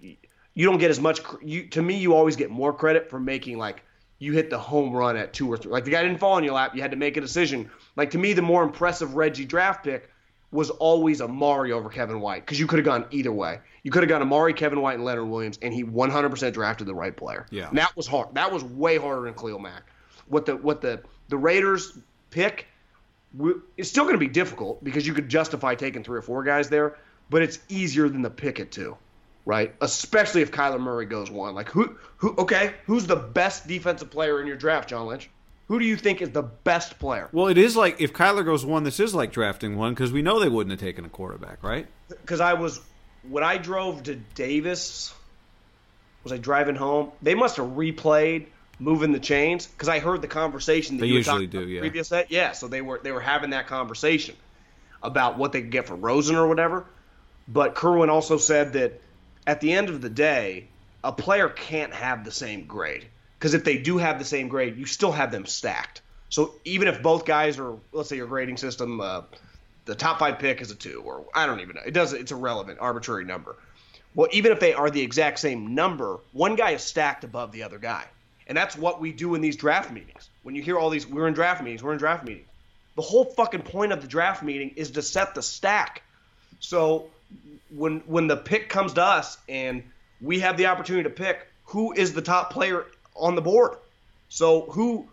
you 0.55 0.67
don't 0.67 0.79
get 0.79 0.91
as 0.91 1.01
much. 1.01 1.21
You 1.43 1.67
to 1.69 1.83
me, 1.83 1.97
you 1.97 2.15
always 2.15 2.37
get 2.37 2.51
more 2.51 2.73
credit 2.73 3.11
for 3.11 3.19
making 3.19 3.59
like 3.59 3.83
you 4.19 4.33
hit 4.33 4.51
the 4.51 4.59
home 4.59 4.93
run 4.93 5.17
at 5.17 5.33
two 5.33 5.51
or 5.53 5.57
three. 5.57 5.73
Like 5.73 5.85
the 5.85 5.91
guy 5.91 6.03
didn't 6.03 6.19
fall 6.19 6.39
in 6.39 6.45
your 6.45 6.55
lap. 6.55 6.75
You 6.75 6.83
had 6.83 6.93
to 6.93 6.97
make 6.97 7.17
a 7.17 7.21
decision. 7.21 7.71
Like 7.97 8.13
to 8.13 8.19
me, 8.19 8.33
the 8.33 8.43
more 8.43 8.63
impressive 8.63 9.15
Reggie 9.15 9.45
draft 9.45 9.85
pick 9.85 10.11
was 10.55 10.71
always 10.71 11.21
Amari 11.21 11.73
over 11.73 11.89
Kevin 11.89 12.21
White 12.21 12.47
because 12.47 12.61
you 12.61 12.69
could 12.69 12.79
have 12.79 12.87
gone 12.87 13.07
either 13.11 13.33
way. 13.33 13.59
You 13.83 13.91
could 13.91 14.05
have 14.05 14.09
gone 14.09 14.23
Amari, 14.23 14.55
Kevin 14.55 14.81
White, 14.81 14.95
and 14.95 15.05
Leonard 15.05 15.29
Williams, 15.29 15.59
and 15.61 15.75
he 15.75 15.83
100% 15.83 16.53
drafted 16.53 16.87
the 16.87 16.95
right 16.95 17.15
player. 17.15 17.47
Yeah. 17.51 17.69
And 17.69 17.79
that 17.79 17.95
was 17.97 18.07
hard. 18.07 18.35
That 18.35 18.53
was 18.53 18.63
way 18.63 18.97
harder 18.97 19.23
than 19.23 19.35
Khalil 19.35 19.59
Mack. 19.59 19.83
What 20.29 20.47
the 20.47 20.57
what 20.57 20.81
the 20.81 21.03
the 21.29 21.37
Raiders 21.37 21.97
pick 22.31 22.67
it's 23.77 23.89
still 23.89 24.05
going 24.05 24.15
to 24.15 24.19
be 24.19 24.29
difficult 24.29 24.83
because 24.85 25.07
you 25.07 25.15
could 25.15 25.29
justify 25.29 25.75
taking 25.75 26.05
three 26.05 26.19
or 26.19 26.23
four 26.23 26.45
guys 26.45 26.69
there, 26.69 26.97
but 27.31 27.43
it's 27.43 27.59
easier 27.69 28.09
than 28.09 28.23
the 28.23 28.31
pick 28.31 28.61
at 28.61 28.71
two, 28.71 28.97
right? 29.45 29.75
Especially 29.81 30.43
if 30.43 30.53
Kyler 30.53 30.81
Murray 30.81 31.07
goes 31.07 31.31
one. 31.31 31.55
Like 31.55 31.69
who 31.69 31.97
who 32.19 32.35
okay, 32.39 32.75
who's 32.87 33.07
the 33.07 33.17
best 33.17 33.67
defensive 33.67 34.11
player 34.11 34.41
in 34.41 34.47
your 34.47 34.57
draft, 34.57 34.89
John 34.89 35.07
Lynch? 35.07 35.29
Who 35.69 35.79
do 35.79 35.87
you 35.87 35.97
think 35.97 36.21
is 36.21 36.31
the 36.31 36.43
best 36.43 36.99
player? 36.99 37.29
well, 37.33 37.49
it 37.49 37.59
is 37.59 37.75
like 37.75 38.01
if 38.01 38.13
Kyler 38.13 38.45
goes 38.45 38.65
one, 38.65 38.85
this 38.85 39.01
is 39.01 39.15
like 39.15 39.33
drafting 39.33 39.77
one 39.77 39.95
because 39.95 40.13
we 40.13 40.23
know 40.23 40.39
they 40.39 40.49
wouldn't 40.49 40.71
have 40.71 40.81
taken 40.81 41.05
a 41.05 41.09
quarterback, 41.09 41.63
right? 41.63 41.87
Because 42.09 42.41
I 42.41 42.55
was 42.55 42.81
when 43.29 43.43
I 43.43 43.57
drove 43.57 44.05
to 44.05 44.15
Davis, 44.15 45.13
was 46.23 46.33
I 46.33 46.37
driving 46.37 46.77
home? 46.77 47.11
They 47.23 47.35
must 47.35 47.57
have 47.57 47.67
replayed 47.67 48.47
moving 48.79 49.13
the 49.13 49.21
chains 49.21 49.67
because 49.67 49.89
I 49.89 49.99
heard 49.99 50.23
the 50.23 50.29
conversation 50.29 50.97
that 50.97 51.03
They 51.03 51.09
you 51.09 51.15
usually 51.15 51.47
do, 51.47 51.67
yeah. 51.67 51.81
Previous 51.81 52.09
set, 52.09 52.31
yeah. 52.31 52.53
So 52.53 52.69
they 52.69 52.83
were 52.83 53.01
they 53.03 53.13
were 53.13 53.21
having 53.21 53.51
that 53.51 53.67
conversation 53.67 54.37
about 55.03 55.39
what 55.39 55.53
they 55.53 55.61
could 55.61 55.71
get 55.71 55.87
for 55.87 55.95
Rosen 55.95 56.37
or 56.37 56.49
whatever. 56.49 56.87
But 57.47 57.75
Kirwan 57.75 58.09
also 58.09 58.39
said 58.39 58.73
that 58.73 59.01
at 59.47 59.61
the 59.61 59.73
end 59.73 59.91
of 59.91 60.01
the 60.01 60.09
day, 60.09 60.69
a 61.03 61.13
player 61.13 61.49
can't 61.49 61.93
have 61.93 62.25
the 62.25 62.33
same 62.33 62.67
grade 62.67 63.07
because 63.39 63.55
if 63.55 63.65
they 63.65 63.77
do 63.77 63.99
have 63.99 64.19
the 64.19 64.25
same 64.25 64.49
grade, 64.49 64.77
you 64.77 64.87
still 64.87 65.13
have 65.13 65.31
them 65.31 65.45
stacked. 65.45 66.01
So 66.31 66.55
even 66.65 66.89
if 66.89 67.03
both 67.03 67.27
guys 67.27 67.59
are, 67.59 67.77
let's 67.93 68.09
say 68.09 68.17
your 68.17 68.27
grading 68.27 68.57
system, 68.57 69.01
uh, 69.01 69.23
the 69.85 69.95
top 69.95 70.19
five 70.19 70.39
pick 70.39 70.63
is 70.63 70.71
a 70.71 70.75
two, 70.75 71.03
or 71.05 71.27
I 71.35 71.47
don't 71.47 71.61
even 71.61 71.77
know. 71.77 71.83
It 71.85 71.93
does. 71.93 72.13
It's 72.13 72.33
irrelevant, 72.33 72.79
arbitrary 72.81 73.25
number. 73.25 73.57
Well, 74.15 74.29
even 74.33 74.53
if 74.53 74.61
they 74.61 74.73
are 74.73 74.91
the 74.91 75.03
exact 75.03 75.41
same 75.41 75.75
number, 75.75 76.21
one 76.33 76.57
guy 76.57 76.71
is 76.71 76.83
stacked 76.83 77.25
above 77.25 77.53
the 77.53 77.65
other 77.65 77.79
guy, 77.79 78.05
and 78.47 78.57
that's 78.57 78.77
what 78.77 79.01
we 79.01 79.13
do 79.13 79.35
in 79.35 79.41
these 79.41 79.57
draft 79.57 79.91
meetings. 79.91 80.29
When 80.43 80.55
you 80.55 80.63
hear 80.63 80.79
all 80.79 80.91
these, 80.91 81.07
we're 81.07 81.29
in 81.29 81.35
draft 81.35 81.63
meetings, 81.63 81.83
we're 81.83 81.93
in 81.93 81.99
draft 81.99 82.25
meetings. 82.25 82.49
The 82.97 83.03
whole 83.03 83.25
fucking 83.25 83.63
point 83.63 83.93
of 83.93 84.01
the 84.01 84.07
draft 84.07 84.43
meeting 84.43 84.71
is 84.77 84.93
to 84.93 85.03
set 85.03 85.35
the 85.35 85.43
stack. 85.43 86.03
So 86.61 87.11
when 87.75 88.01
when 88.01 88.27
the 88.29 88.37
pick 88.37 88.69
comes 88.69 88.93
to 88.95 89.03
us 89.03 89.39
and 89.49 89.83
we 90.21 90.41
have 90.41 90.57
the 90.57 90.67
opportunity 90.67 91.05
to 91.05 91.15
pick 91.15 91.47
who 91.65 91.93
is 91.93 92.13
the 92.13 92.23
top 92.23 92.53
player 92.53 92.87
on 93.17 93.35
the 93.35 93.43
board. 93.43 93.79
So 94.29 94.63
who 94.63 95.09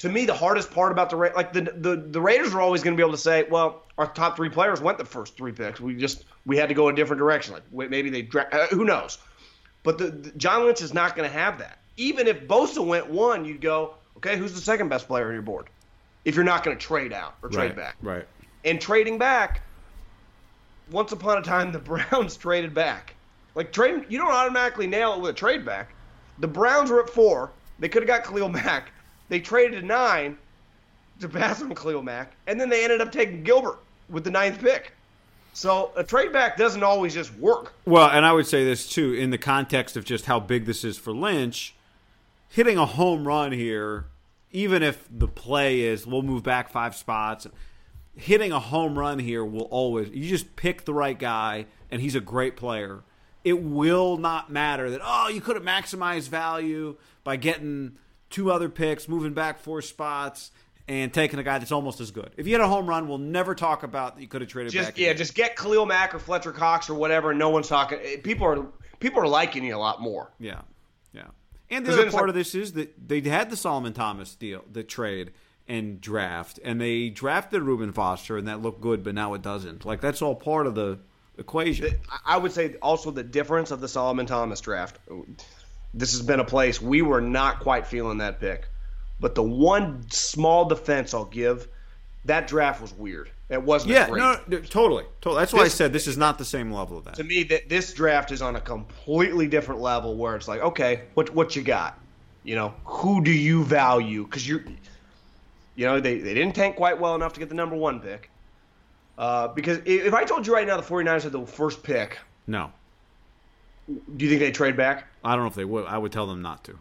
to 0.00 0.08
me 0.08 0.26
the 0.26 0.34
hardest 0.34 0.70
part 0.70 0.92
about 0.92 1.10
the 1.10 1.16
like 1.16 1.52
the 1.52 1.62
the, 1.62 1.96
the 1.96 2.20
Raiders 2.20 2.54
are 2.54 2.60
always 2.60 2.82
going 2.82 2.96
to 2.96 3.00
be 3.00 3.02
able 3.02 3.16
to 3.16 3.22
say, 3.22 3.46
well, 3.50 3.82
our 3.98 4.06
top 4.06 4.36
3 4.36 4.48
players 4.50 4.80
went 4.80 4.98
the 4.98 5.04
first 5.04 5.36
3 5.36 5.52
picks. 5.52 5.80
We 5.80 5.96
just 5.96 6.24
we 6.46 6.56
had 6.56 6.68
to 6.68 6.74
go 6.74 6.88
a 6.88 6.92
different 6.92 7.18
direction. 7.18 7.54
Like 7.72 7.90
maybe 7.90 8.10
they 8.10 8.28
uh, 8.38 8.66
who 8.68 8.84
knows. 8.84 9.18
But 9.82 9.98
the, 9.98 10.06
the 10.06 10.30
John 10.30 10.64
Lynch 10.64 10.82
is 10.82 10.94
not 10.94 11.16
going 11.16 11.28
to 11.28 11.36
have 11.36 11.58
that. 11.58 11.78
Even 11.96 12.26
if 12.26 12.46
Bosa 12.46 12.84
went 12.84 13.08
one, 13.08 13.44
you'd 13.44 13.60
go, 13.60 13.94
okay, 14.16 14.36
who's 14.36 14.52
the 14.52 14.60
second 14.60 14.88
best 14.88 15.06
player 15.06 15.26
on 15.26 15.32
your 15.32 15.42
board? 15.42 15.68
If 16.24 16.34
you're 16.34 16.44
not 16.44 16.64
going 16.64 16.76
to 16.76 16.82
trade 16.84 17.12
out 17.12 17.34
or 17.42 17.48
trade 17.48 17.68
right, 17.68 17.76
back. 17.76 17.96
right. 18.02 18.26
And 18.64 18.80
trading 18.80 19.18
back, 19.18 19.62
once 20.90 21.12
upon 21.12 21.38
a 21.38 21.42
time, 21.42 21.72
the 21.72 21.78
Browns 22.10 22.36
traded 22.36 22.74
back. 22.74 23.14
Like 23.54 23.72
trade, 23.72 24.06
you 24.08 24.18
don't 24.18 24.32
automatically 24.32 24.86
nail 24.86 25.14
it 25.14 25.20
with 25.20 25.30
a 25.30 25.34
trade 25.34 25.64
back. 25.64 25.94
The 26.38 26.48
Browns 26.48 26.90
were 26.90 27.02
at 27.02 27.10
four. 27.10 27.52
They 27.78 27.88
could 27.88 28.02
have 28.02 28.08
got 28.08 28.24
Khalil 28.24 28.48
Mack. 28.48 28.90
They 29.28 29.40
traded 29.40 29.80
to 29.80 29.86
nine 29.86 30.36
to 31.20 31.28
pass 31.28 31.62
on 31.62 31.74
Khalil 31.74 32.02
Mack, 32.02 32.32
and 32.46 32.60
then 32.60 32.68
they 32.68 32.82
ended 32.84 33.00
up 33.00 33.12
taking 33.12 33.42
Gilbert 33.42 33.78
with 34.08 34.24
the 34.24 34.30
ninth 34.30 34.60
pick. 34.60 34.92
So 35.52 35.92
a 35.96 36.02
trade 36.02 36.32
back 36.32 36.56
doesn't 36.56 36.82
always 36.82 37.14
just 37.14 37.32
work. 37.36 37.72
Well, 37.84 38.08
and 38.10 38.26
I 38.26 38.32
would 38.32 38.46
say 38.46 38.64
this 38.64 38.88
too, 38.88 39.14
in 39.14 39.30
the 39.30 39.38
context 39.38 39.96
of 39.96 40.04
just 40.04 40.26
how 40.26 40.40
big 40.40 40.66
this 40.66 40.82
is 40.82 40.98
for 40.98 41.12
Lynch, 41.12 41.74
hitting 42.54 42.78
a 42.78 42.86
home 42.86 43.26
run 43.26 43.50
here, 43.50 44.06
even 44.52 44.80
if 44.80 45.08
the 45.10 45.26
play 45.26 45.80
is 45.80 46.06
we'll 46.06 46.22
move 46.22 46.44
back 46.44 46.68
five 46.68 46.94
spots, 46.94 47.48
hitting 48.14 48.52
a 48.52 48.60
home 48.60 48.96
run 48.96 49.18
here 49.18 49.44
will 49.44 49.62
always 49.62 50.08
you 50.10 50.28
just 50.28 50.54
pick 50.54 50.84
the 50.84 50.94
right 50.94 51.18
guy 51.18 51.66
and 51.90 52.00
he's 52.00 52.14
a 52.14 52.20
great 52.20 52.56
player. 52.56 53.02
It 53.42 53.60
will 53.60 54.16
not 54.16 54.50
matter 54.50 54.88
that 54.90 55.00
oh 55.02 55.28
you 55.28 55.40
could 55.40 55.56
have 55.56 55.64
maximized 55.64 56.28
value 56.28 56.96
by 57.24 57.36
getting 57.36 57.98
two 58.30 58.52
other 58.52 58.68
picks, 58.68 59.08
moving 59.08 59.34
back 59.34 59.58
four 59.58 59.82
spots, 59.82 60.52
and 60.86 61.12
taking 61.12 61.40
a 61.40 61.42
guy 61.42 61.58
that's 61.58 61.72
almost 61.72 62.00
as 62.00 62.12
good. 62.12 62.30
If 62.36 62.46
you 62.46 62.52
hit 62.52 62.60
a 62.60 62.68
home 62.68 62.86
run, 62.86 63.08
we'll 63.08 63.18
never 63.18 63.56
talk 63.56 63.82
about 63.82 64.14
that 64.14 64.22
you 64.22 64.28
could 64.28 64.42
have 64.42 64.50
traded 64.50 64.72
Just 64.72 64.90
back. 64.90 64.98
yeah, 64.98 65.06
again. 65.08 65.18
just 65.18 65.34
get 65.34 65.56
Khalil 65.56 65.86
Mack 65.86 66.14
or 66.14 66.20
Fletcher 66.20 66.52
Cox 66.52 66.88
or 66.88 66.94
whatever, 66.94 67.30
and 67.30 67.38
no 67.38 67.50
one's 67.50 67.68
talking. 67.68 67.98
People 68.22 68.46
are 68.46 68.64
people 69.00 69.20
are 69.20 69.28
liking 69.28 69.64
you 69.64 69.74
a 69.74 69.78
lot 69.78 70.00
more. 70.00 70.30
Yeah, 70.38 70.60
yeah. 71.12 71.26
And 71.74 71.84
the 71.84 71.92
other 71.92 72.10
part 72.10 72.22
like- 72.22 72.28
of 72.30 72.34
this 72.34 72.54
is 72.54 72.72
that 72.74 73.08
they 73.08 73.20
had 73.20 73.50
the 73.50 73.56
Solomon 73.56 73.92
Thomas 73.92 74.34
deal, 74.34 74.64
the 74.70 74.82
trade 74.82 75.32
and 75.66 76.00
draft, 76.00 76.60
and 76.62 76.80
they 76.80 77.08
drafted 77.08 77.62
Reuben 77.62 77.92
Foster, 77.92 78.36
and 78.36 78.46
that 78.48 78.60
looked 78.60 78.80
good, 78.80 79.02
but 79.02 79.14
now 79.14 79.34
it 79.34 79.42
doesn't. 79.42 79.84
Like 79.84 80.00
that's 80.00 80.22
all 80.22 80.34
part 80.34 80.66
of 80.66 80.74
the 80.74 80.98
equation. 81.38 81.96
I 82.24 82.36
would 82.36 82.52
say 82.52 82.76
also 82.82 83.10
the 83.10 83.22
difference 83.22 83.70
of 83.70 83.80
the 83.80 83.88
Solomon 83.88 84.26
Thomas 84.26 84.60
draft. 84.60 84.98
This 85.92 86.12
has 86.12 86.22
been 86.22 86.40
a 86.40 86.44
place 86.44 86.80
we 86.80 87.02
were 87.02 87.20
not 87.20 87.60
quite 87.60 87.86
feeling 87.86 88.18
that 88.18 88.40
pick, 88.40 88.68
but 89.20 89.34
the 89.34 89.42
one 89.42 90.04
small 90.10 90.66
defense 90.66 91.14
I'll 91.14 91.24
give, 91.24 91.68
that 92.26 92.46
draft 92.46 92.80
was 92.82 92.92
weird. 92.92 93.30
It 93.50 93.62
wasn't. 93.62 93.92
Yeah, 93.92 94.08
great. 94.08 94.20
no, 94.20 94.40
no, 94.48 94.60
totally, 94.60 95.04
totally. 95.20 95.40
That's 95.42 95.52
why 95.52 95.64
This- 95.64 95.74
I 95.74 95.76
said 95.76 95.92
this 95.92 96.06
is 96.06 96.16
not 96.16 96.38
the 96.38 96.44
same 96.44 96.72
level 96.72 96.96
of 96.98 97.04
that. 97.04 97.14
to 97.16 97.24
me 97.24 97.42
that 97.44 97.68
this 97.68 97.92
draft 97.92 98.32
is 98.32 98.40
on 98.40 98.56
a 98.56 98.60
completely 98.60 99.46
different 99.46 99.80
level 99.80 100.16
where 100.16 100.34
it's 100.36 100.48
like 100.48 100.60
okay 100.62 101.02
what 101.14 101.28
what 101.34 101.54
you 101.54 101.62
got 101.62 101.98
you 102.42 102.54
know 102.54 102.72
who 102.84 103.22
do 103.22 103.30
you 103.30 103.62
value 103.62 104.24
because 104.24 104.48
you're 104.48 104.64
you 105.76 105.84
know 105.86 106.00
they, 106.00 106.18
they 106.18 106.32
didn't 106.34 106.54
tank 106.54 106.76
quite 106.76 106.98
well 106.98 107.14
enough 107.14 107.34
to 107.34 107.40
get 107.40 107.48
the 107.50 107.54
number 107.54 107.76
one 107.76 108.00
pick 108.00 108.30
uh, 109.18 109.48
because 109.48 109.78
if 109.84 110.14
i 110.14 110.24
told 110.24 110.46
you 110.46 110.52
right 110.54 110.66
now 110.66 110.76
the 110.76 110.82
49ers 110.82 111.22
had 111.22 111.32
the 111.32 111.46
first 111.46 111.82
pick 111.82 112.18
No, 112.46 112.72
do 113.88 114.24
you 114.24 114.28
think 114.30 114.40
they 114.40 114.52
trade 114.52 114.76
back 114.76 115.06
I 115.22 115.34
don't 115.34 115.44
know 115.44 115.48
if 115.48 115.54
they 115.54 115.64
would. 115.64 115.86
I 115.86 115.98
would 115.98 116.12
tell 116.12 116.26
them 116.26 116.42
not 116.42 116.64
to. 116.64 116.78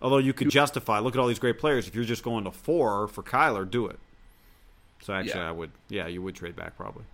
Although 0.00 0.18
you 0.18 0.32
could 0.32 0.50
justify, 0.50 0.98
look 1.00 1.14
at 1.14 1.20
all 1.20 1.26
these 1.28 1.38
great 1.40 1.58
players. 1.58 1.86
If 1.88 1.94
you're 1.94 2.04
just 2.04 2.22
going 2.24 2.44
to 2.44 2.50
four 2.52 3.06
for 3.08 3.22
Kyler, 3.22 3.68
do 3.68 3.86
it. 3.86 3.98
So 5.02 5.12
actually, 5.12 5.40
Yeah. 5.40 5.48
I 5.48 5.52
would. 5.52 5.70
Yeah, 5.88 6.06
you 6.06 6.22
would 6.22 6.34
trade 6.34 6.56
back 6.56 6.76
probably. 6.76 7.04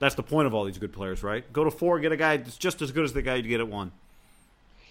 That's 0.00 0.14
the 0.16 0.22
point 0.22 0.46
of 0.46 0.54
all 0.54 0.64
these 0.64 0.78
good 0.78 0.92
players, 0.92 1.22
right? 1.22 1.50
Go 1.52 1.64
to 1.64 1.70
four, 1.70 1.98
get 2.00 2.12
a 2.12 2.16
guy 2.16 2.36
that's 2.36 2.56
just 2.58 2.82
as 2.82 2.92
good 2.92 3.04
as 3.04 3.12
the 3.12 3.22
guy 3.22 3.36
you 3.36 3.48
get 3.48 3.60
at 3.60 3.68
one. 3.68 3.92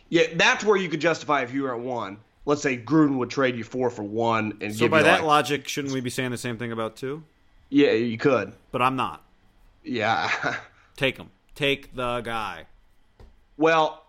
yeah 0.10 0.24
that's 0.36 0.64
where 0.64 0.78
you 0.78 0.90
could 0.90 1.02
justify 1.02 1.42
if 1.44 1.54
you 1.54 1.64
were 1.64 1.74
at 1.76 1.80
one 1.82 2.18
let's 2.46 2.62
say 2.62 2.78
gruden 2.78 3.18
would 3.18 3.30
trade 3.30 3.56
you 3.56 3.64
four 3.64 3.90
for 3.90 4.04
one 4.04 4.58
and 4.62 4.76
So 4.76 4.88
by 4.90 5.02
that 5.04 5.20
like, 5.22 5.28
logic, 5.28 5.68
shouldn't 5.68 5.94
we 5.94 6.02
be 6.02 6.10
saying 6.10 6.32
the 6.32 6.38
same 6.38 6.58
thing 6.58 6.72
about 6.72 6.96
two? 6.98 7.24
yeah 7.70 7.92
you 7.92 8.18
could 8.18 8.52
But 8.72 8.82
I'm 8.82 8.96
not. 8.96 9.24
yeah 9.84 10.30
Take 10.96 11.18
him. 11.18 11.30
Take 11.56 11.96
the 11.96 12.22
guy. 12.22 12.66
Well, 13.58 14.04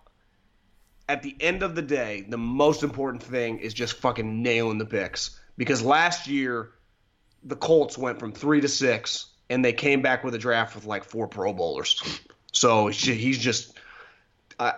at 1.09 1.23
the 1.23 1.35
end 1.41 1.63
of 1.63 1.75
the 1.75 1.83
day, 1.83 2.25
the 2.29 2.37
most 2.39 2.83
important 2.83 3.23
thing 3.23 3.59
is 3.59 3.73
just 3.73 3.95
fucking 3.99 4.43
nailing 4.43 4.77
the 4.79 4.85
picks. 4.87 5.39
Because 5.57 5.83
last 5.83 6.27
year, 6.29 6.71
the 7.45 7.57
Colts 7.57 7.99
went 7.99 8.19
from 8.19 8.33
three 8.33 8.61
to 8.61 8.69
six, 8.69 9.27
and 9.51 9.65
they 9.65 9.73
came 9.73 10.03
back 10.03 10.25
with 10.25 10.35
a 10.35 10.39
draft 10.39 10.75
with 10.75 10.87
like 10.87 11.05
four 11.05 11.29
Pro 11.29 11.53
Bowlers. 11.53 12.03
So 12.53 12.89
he's 12.89 13.39
just. 13.39 13.79
Uh, 14.57 14.71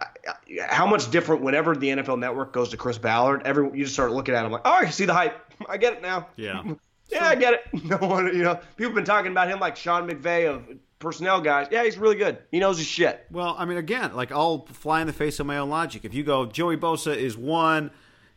how 0.70 0.86
much 0.86 1.10
different 1.10 1.42
whenever 1.42 1.76
the 1.76 1.88
NFL 1.88 2.18
Network 2.18 2.50
goes 2.54 2.70
to 2.70 2.78
Chris 2.78 2.96
Ballard? 2.96 3.42
Every 3.44 3.66
you 3.76 3.84
just 3.84 3.92
start 3.92 4.10
looking 4.10 4.34
at 4.34 4.44
him 4.44 4.50
like, 4.50 4.62
oh, 4.64 4.72
I 4.72 4.88
see 4.88 5.04
the 5.04 5.12
hype. 5.12 5.38
I 5.68 5.76
get 5.76 5.92
it 5.94 6.02
now. 6.02 6.28
Yeah. 6.36 6.62
Yeah, 7.08 7.28
I 7.28 7.36
get 7.36 7.54
it. 7.54 7.84
No 7.84 7.98
one, 7.98 8.26
you 8.26 8.42
know, 8.42 8.56
people 8.76 8.86
have 8.90 8.94
been 8.94 9.04
talking 9.04 9.30
about 9.30 9.48
him 9.48 9.60
like 9.60 9.76
Sean 9.76 10.08
McVay 10.08 10.52
of 10.52 10.64
personnel 10.98 11.40
guys. 11.40 11.68
Yeah, 11.70 11.84
he's 11.84 11.98
really 11.98 12.16
good. 12.16 12.38
He 12.50 12.58
knows 12.58 12.78
his 12.78 12.86
shit. 12.86 13.26
Well, 13.30 13.54
I 13.58 13.64
mean, 13.64 13.78
again, 13.78 14.14
like 14.14 14.32
I'll 14.32 14.66
fly 14.66 15.00
in 15.00 15.06
the 15.06 15.12
face 15.12 15.38
of 15.38 15.46
my 15.46 15.58
own 15.58 15.68
logic. 15.70 16.04
If 16.04 16.14
you 16.14 16.24
go, 16.24 16.46
Joey 16.46 16.76
Bosa 16.76 17.14
is 17.14 17.36
one, 17.36 17.90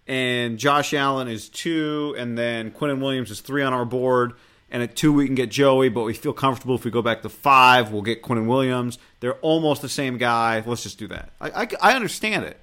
and 0.10 0.58
Josh 0.58 0.94
Allen 0.94 1.28
is 1.28 1.48
two, 1.50 2.16
and 2.18 2.36
then 2.38 2.72
Quinnen 2.72 3.00
Williams 3.00 3.30
is 3.30 3.42
three 3.42 3.62
on 3.62 3.74
our 3.74 3.86
board, 3.86 4.34
and 4.72 4.82
at 4.82 4.96
two 4.96 5.14
we 5.14 5.28
can 5.28 5.36
get 5.36 5.52
Joey, 5.52 5.90
but 5.90 6.04
we 6.04 6.14
feel 6.16 6.34
comfortable 6.34 6.74
if 6.74 6.84
we 6.84 6.90
go 6.90 7.04
back 7.04 7.22
to 7.22 7.30
five, 7.30 7.92
we'll 7.92 8.02
get 8.02 8.24
Quinnen 8.24 8.48
Williams. 8.48 8.98
They're 9.20 9.36
almost 9.36 9.84
the 9.84 9.88
same 9.90 10.18
guy. 10.18 10.64
Let's 10.66 10.82
just 10.82 10.98
do 10.98 11.08
that. 11.10 11.30
I, 11.40 11.64
I, 11.64 11.68
I 11.80 11.94
understand 11.94 12.46
it. 12.46 12.60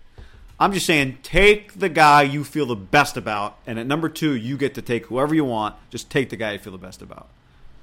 I'm 0.58 0.72
just 0.72 0.86
saying, 0.86 1.18
take 1.22 1.74
the 1.74 1.88
guy 1.88 2.22
you 2.22 2.42
feel 2.42 2.66
the 2.66 2.74
best 2.74 3.16
about, 3.16 3.58
and 3.66 3.78
at 3.78 3.86
number 3.86 4.08
two, 4.08 4.34
you 4.34 4.56
get 4.56 4.74
to 4.74 4.82
take 4.82 5.06
whoever 5.06 5.32
you 5.34 5.44
want. 5.44 5.76
Just 5.90 6.10
take 6.10 6.30
the 6.30 6.36
guy 6.36 6.52
you 6.52 6.58
feel 6.58 6.72
the 6.72 6.78
best 6.78 7.00
about. 7.00 7.28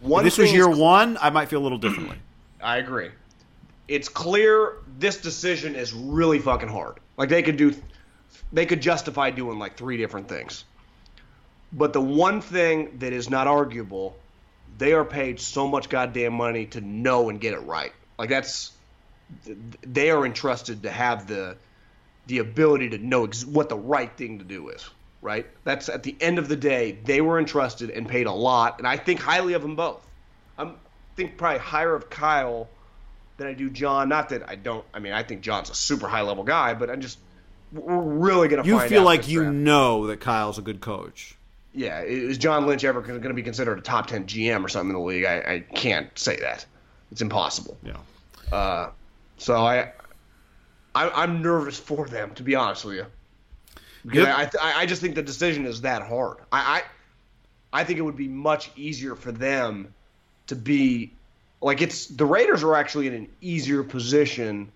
One 0.02 0.26
if 0.26 0.36
this 0.36 0.38
was 0.40 0.52
year 0.52 0.70
is- 0.70 0.78
one, 0.78 1.18
I 1.22 1.30
might 1.30 1.48
feel 1.48 1.62
a 1.62 1.64
little 1.64 1.78
differently. 1.78 2.18
I 2.62 2.78
agree. 2.80 3.12
It's 3.88 4.10
clear 4.10 4.74
this 5.00 5.18
decision 5.18 5.76
is 5.76 5.94
really 5.94 6.40
fucking 6.40 6.68
hard. 6.70 6.98
Like 7.16 7.30
they 7.30 7.44
could 7.44 7.58
do, 7.58 7.74
they 8.52 8.66
could 8.66 8.82
justify 8.82 9.30
doing 9.30 9.60
like 9.60 9.78
three 9.78 9.98
different 9.98 10.28
things. 10.28 10.64
But 11.72 11.94
the 11.94 12.02
one 12.02 12.42
thing 12.42 13.00
that 13.00 13.14
is 13.14 13.30
not 13.30 13.48
arguable, 13.48 14.16
they 14.78 14.94
are 14.94 15.06
paid 15.06 15.40
so 15.40 15.68
much 15.68 15.90
goddamn 15.90 16.34
money 16.34 16.66
to 16.68 16.82
know 16.82 17.30
and 17.30 17.42
get 17.42 17.54
it 17.54 17.62
right. 17.62 17.94
Like 18.18 18.30
that's, 18.30 18.72
they 19.82 20.12
are 20.12 20.26
entrusted 20.26 20.84
to 20.84 20.92
have 20.92 21.28
the, 21.28 21.58
the 22.28 22.40
ability 22.40 22.90
to 22.90 22.98
know 23.00 23.26
ex- 23.26 23.46
what 23.46 23.70
the 23.70 23.78
right 23.78 24.16
thing 24.16 24.40
to 24.40 24.46
do 24.46 24.70
is. 24.70 24.88
Right. 25.22 25.48
That's 25.64 25.88
at 25.88 26.04
the 26.04 26.18
end 26.20 26.38
of 26.38 26.50
the 26.50 26.58
day, 26.58 26.98
they 27.06 27.22
were 27.22 27.40
entrusted 27.40 27.90
and 27.90 28.08
paid 28.08 28.28
a 28.28 28.32
lot, 28.34 28.80
and 28.80 28.86
I 28.86 28.98
think 28.98 29.22
highly 29.22 29.54
of 29.54 29.62
them 29.62 29.78
both. 29.78 30.06
I'm 30.58 30.76
think 31.16 31.38
probably 31.38 31.60
higher 31.60 31.96
of 31.96 32.10
Kyle 32.10 32.68
than 33.38 33.48
I 33.48 33.54
do 33.54 33.70
John. 33.70 34.10
Not 34.10 34.30
that 34.30 34.50
I 34.50 34.56
don't. 34.56 34.86
I 34.94 35.00
mean, 35.00 35.14
I 35.14 35.24
think 35.24 35.42
John's 35.42 35.70
a 35.70 35.76
super 35.76 36.08
high 36.08 36.24
level 36.24 36.44
guy, 36.44 36.74
but 36.74 36.90
I'm 36.90 37.00
just 37.00 37.20
we're 37.74 38.02
really 38.02 38.48
gonna. 38.48 38.64
You 38.64 38.78
find 38.78 38.90
feel 38.90 39.04
like 39.04 39.28
you 39.28 39.42
draft. 39.42 39.56
know 39.56 40.08
that 40.08 40.20
Kyle's 40.22 40.58
a 40.58 40.62
good 40.62 40.80
coach. 40.82 41.36
Yeah, 41.74 42.02
is 42.02 42.38
John 42.38 42.68
Lynch 42.68 42.84
ever 42.84 43.02
going 43.02 43.22
to 43.22 43.34
be 43.34 43.42
considered 43.44 43.80
a 43.80 43.82
top 43.82 44.08
ten 44.08 44.26
GM 44.26 44.64
or 44.64 44.70
something 44.70 44.90
in 44.96 44.96
the 44.96 45.02
league? 45.08 45.26
I, 45.26 45.38
I 45.56 45.60
can't 45.76 46.08
say 46.18 46.36
that. 46.38 46.66
It's 47.12 47.22
impossible. 47.22 47.78
Yeah. 47.84 47.98
Uh, 48.56 48.92
So 49.38 49.56
I, 49.56 49.92
I 50.94 51.10
I'm 51.10 51.42
nervous 51.42 51.80
for 51.80 52.08
them 52.08 52.36
to 52.36 52.44
be 52.44 52.54
honest 52.56 52.86
with 52.86 52.96
you. 52.98 53.06
Because 54.06 54.28
Yep. 54.28 54.56
I, 54.62 54.70
I 54.70 54.82
I 54.82 54.86
just 54.86 55.02
think 55.02 55.16
the 55.16 55.24
decision 55.24 55.66
is 55.66 55.82
that 55.82 56.04
hard. 56.04 56.38
I, 56.52 56.82
I 57.74 57.82
I 57.82 57.84
think 57.86 57.98
it 57.98 58.04
would 58.04 58.18
be 58.18 58.28
much 58.28 58.70
easier 58.76 59.16
for 59.16 59.32
them 59.32 59.94
to 60.48 60.56
be 60.56 61.12
like 61.62 61.82
it's 61.82 62.06
the 62.08 62.26
Raiders 62.26 62.62
are 62.64 62.76
actually 62.76 63.08
in 63.08 63.14
an 63.16 63.30
easier 63.42 63.82
position. 63.82 64.72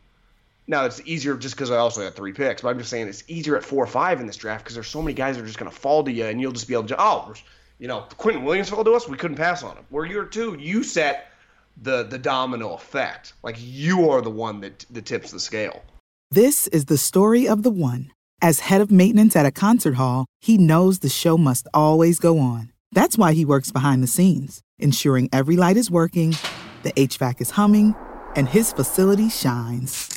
Now 0.67 0.85
it's 0.85 1.01
easier 1.05 1.37
just 1.37 1.55
because 1.55 1.71
I 1.71 1.77
also 1.77 2.03
had 2.03 2.15
three 2.15 2.33
picks, 2.33 2.61
but 2.61 2.69
I'm 2.69 2.77
just 2.77 2.89
saying 2.89 3.07
it's 3.07 3.23
easier 3.27 3.55
at 3.55 3.63
four 3.63 3.83
or 3.83 3.87
five 3.87 4.19
in 4.19 4.27
this 4.27 4.35
draft 4.35 4.65
because 4.65 4.75
there's 4.75 4.87
so 4.87 5.01
many 5.01 5.13
guys 5.13 5.37
that 5.37 5.43
are 5.43 5.47
just 5.47 5.57
going 5.57 5.71
to 5.71 5.77
fall 5.77 6.03
to 6.03 6.11
you, 6.11 6.25
and 6.25 6.41
you'll 6.41 6.51
just 6.51 6.67
be 6.67 6.73
able 6.73 6.87
to 6.87 7.01
oh, 7.01 7.33
you 7.79 7.87
know, 7.87 8.05
Quinnen 8.17 8.43
Williams 8.43 8.69
fell 8.69 8.83
to 8.83 8.91
us, 8.93 9.07
we 9.07 9.17
couldn't 9.17 9.37
pass 9.37 9.63
on 9.63 9.77
him. 9.77 9.85
Where 9.89 10.05
you're 10.05 10.25
two, 10.25 10.57
you 10.59 10.83
set 10.83 11.31
the 11.81 12.03
the 12.03 12.17
domino 12.17 12.73
effect. 12.73 13.33
Like 13.43 13.55
you 13.59 14.09
are 14.09 14.21
the 14.21 14.29
one 14.29 14.61
that 14.61 14.85
that 14.91 15.05
tips 15.05 15.31
the 15.31 15.39
scale. 15.39 15.81
This 16.31 16.67
is 16.67 16.85
the 16.85 16.97
story 16.97 17.47
of 17.47 17.63
the 17.63 17.71
one. 17.71 18.11
As 18.41 18.59
head 18.59 18.81
of 18.81 18.91
maintenance 18.91 19.35
at 19.35 19.45
a 19.45 19.51
concert 19.51 19.95
hall, 19.95 20.25
he 20.41 20.57
knows 20.57 20.99
the 20.99 21.09
show 21.09 21.37
must 21.37 21.67
always 21.73 22.19
go 22.19 22.37
on. 22.39 22.71
That's 22.91 23.17
why 23.17 23.33
he 23.33 23.45
works 23.45 23.71
behind 23.71 24.03
the 24.03 24.07
scenes, 24.07 24.61
ensuring 24.77 25.29
every 25.33 25.55
light 25.55 25.77
is 25.77 25.89
working, 25.89 26.35
the 26.83 26.91
HVAC 26.93 27.41
is 27.41 27.51
humming, 27.51 27.95
and 28.35 28.47
his 28.47 28.71
facility 28.73 29.29
shines. 29.29 30.16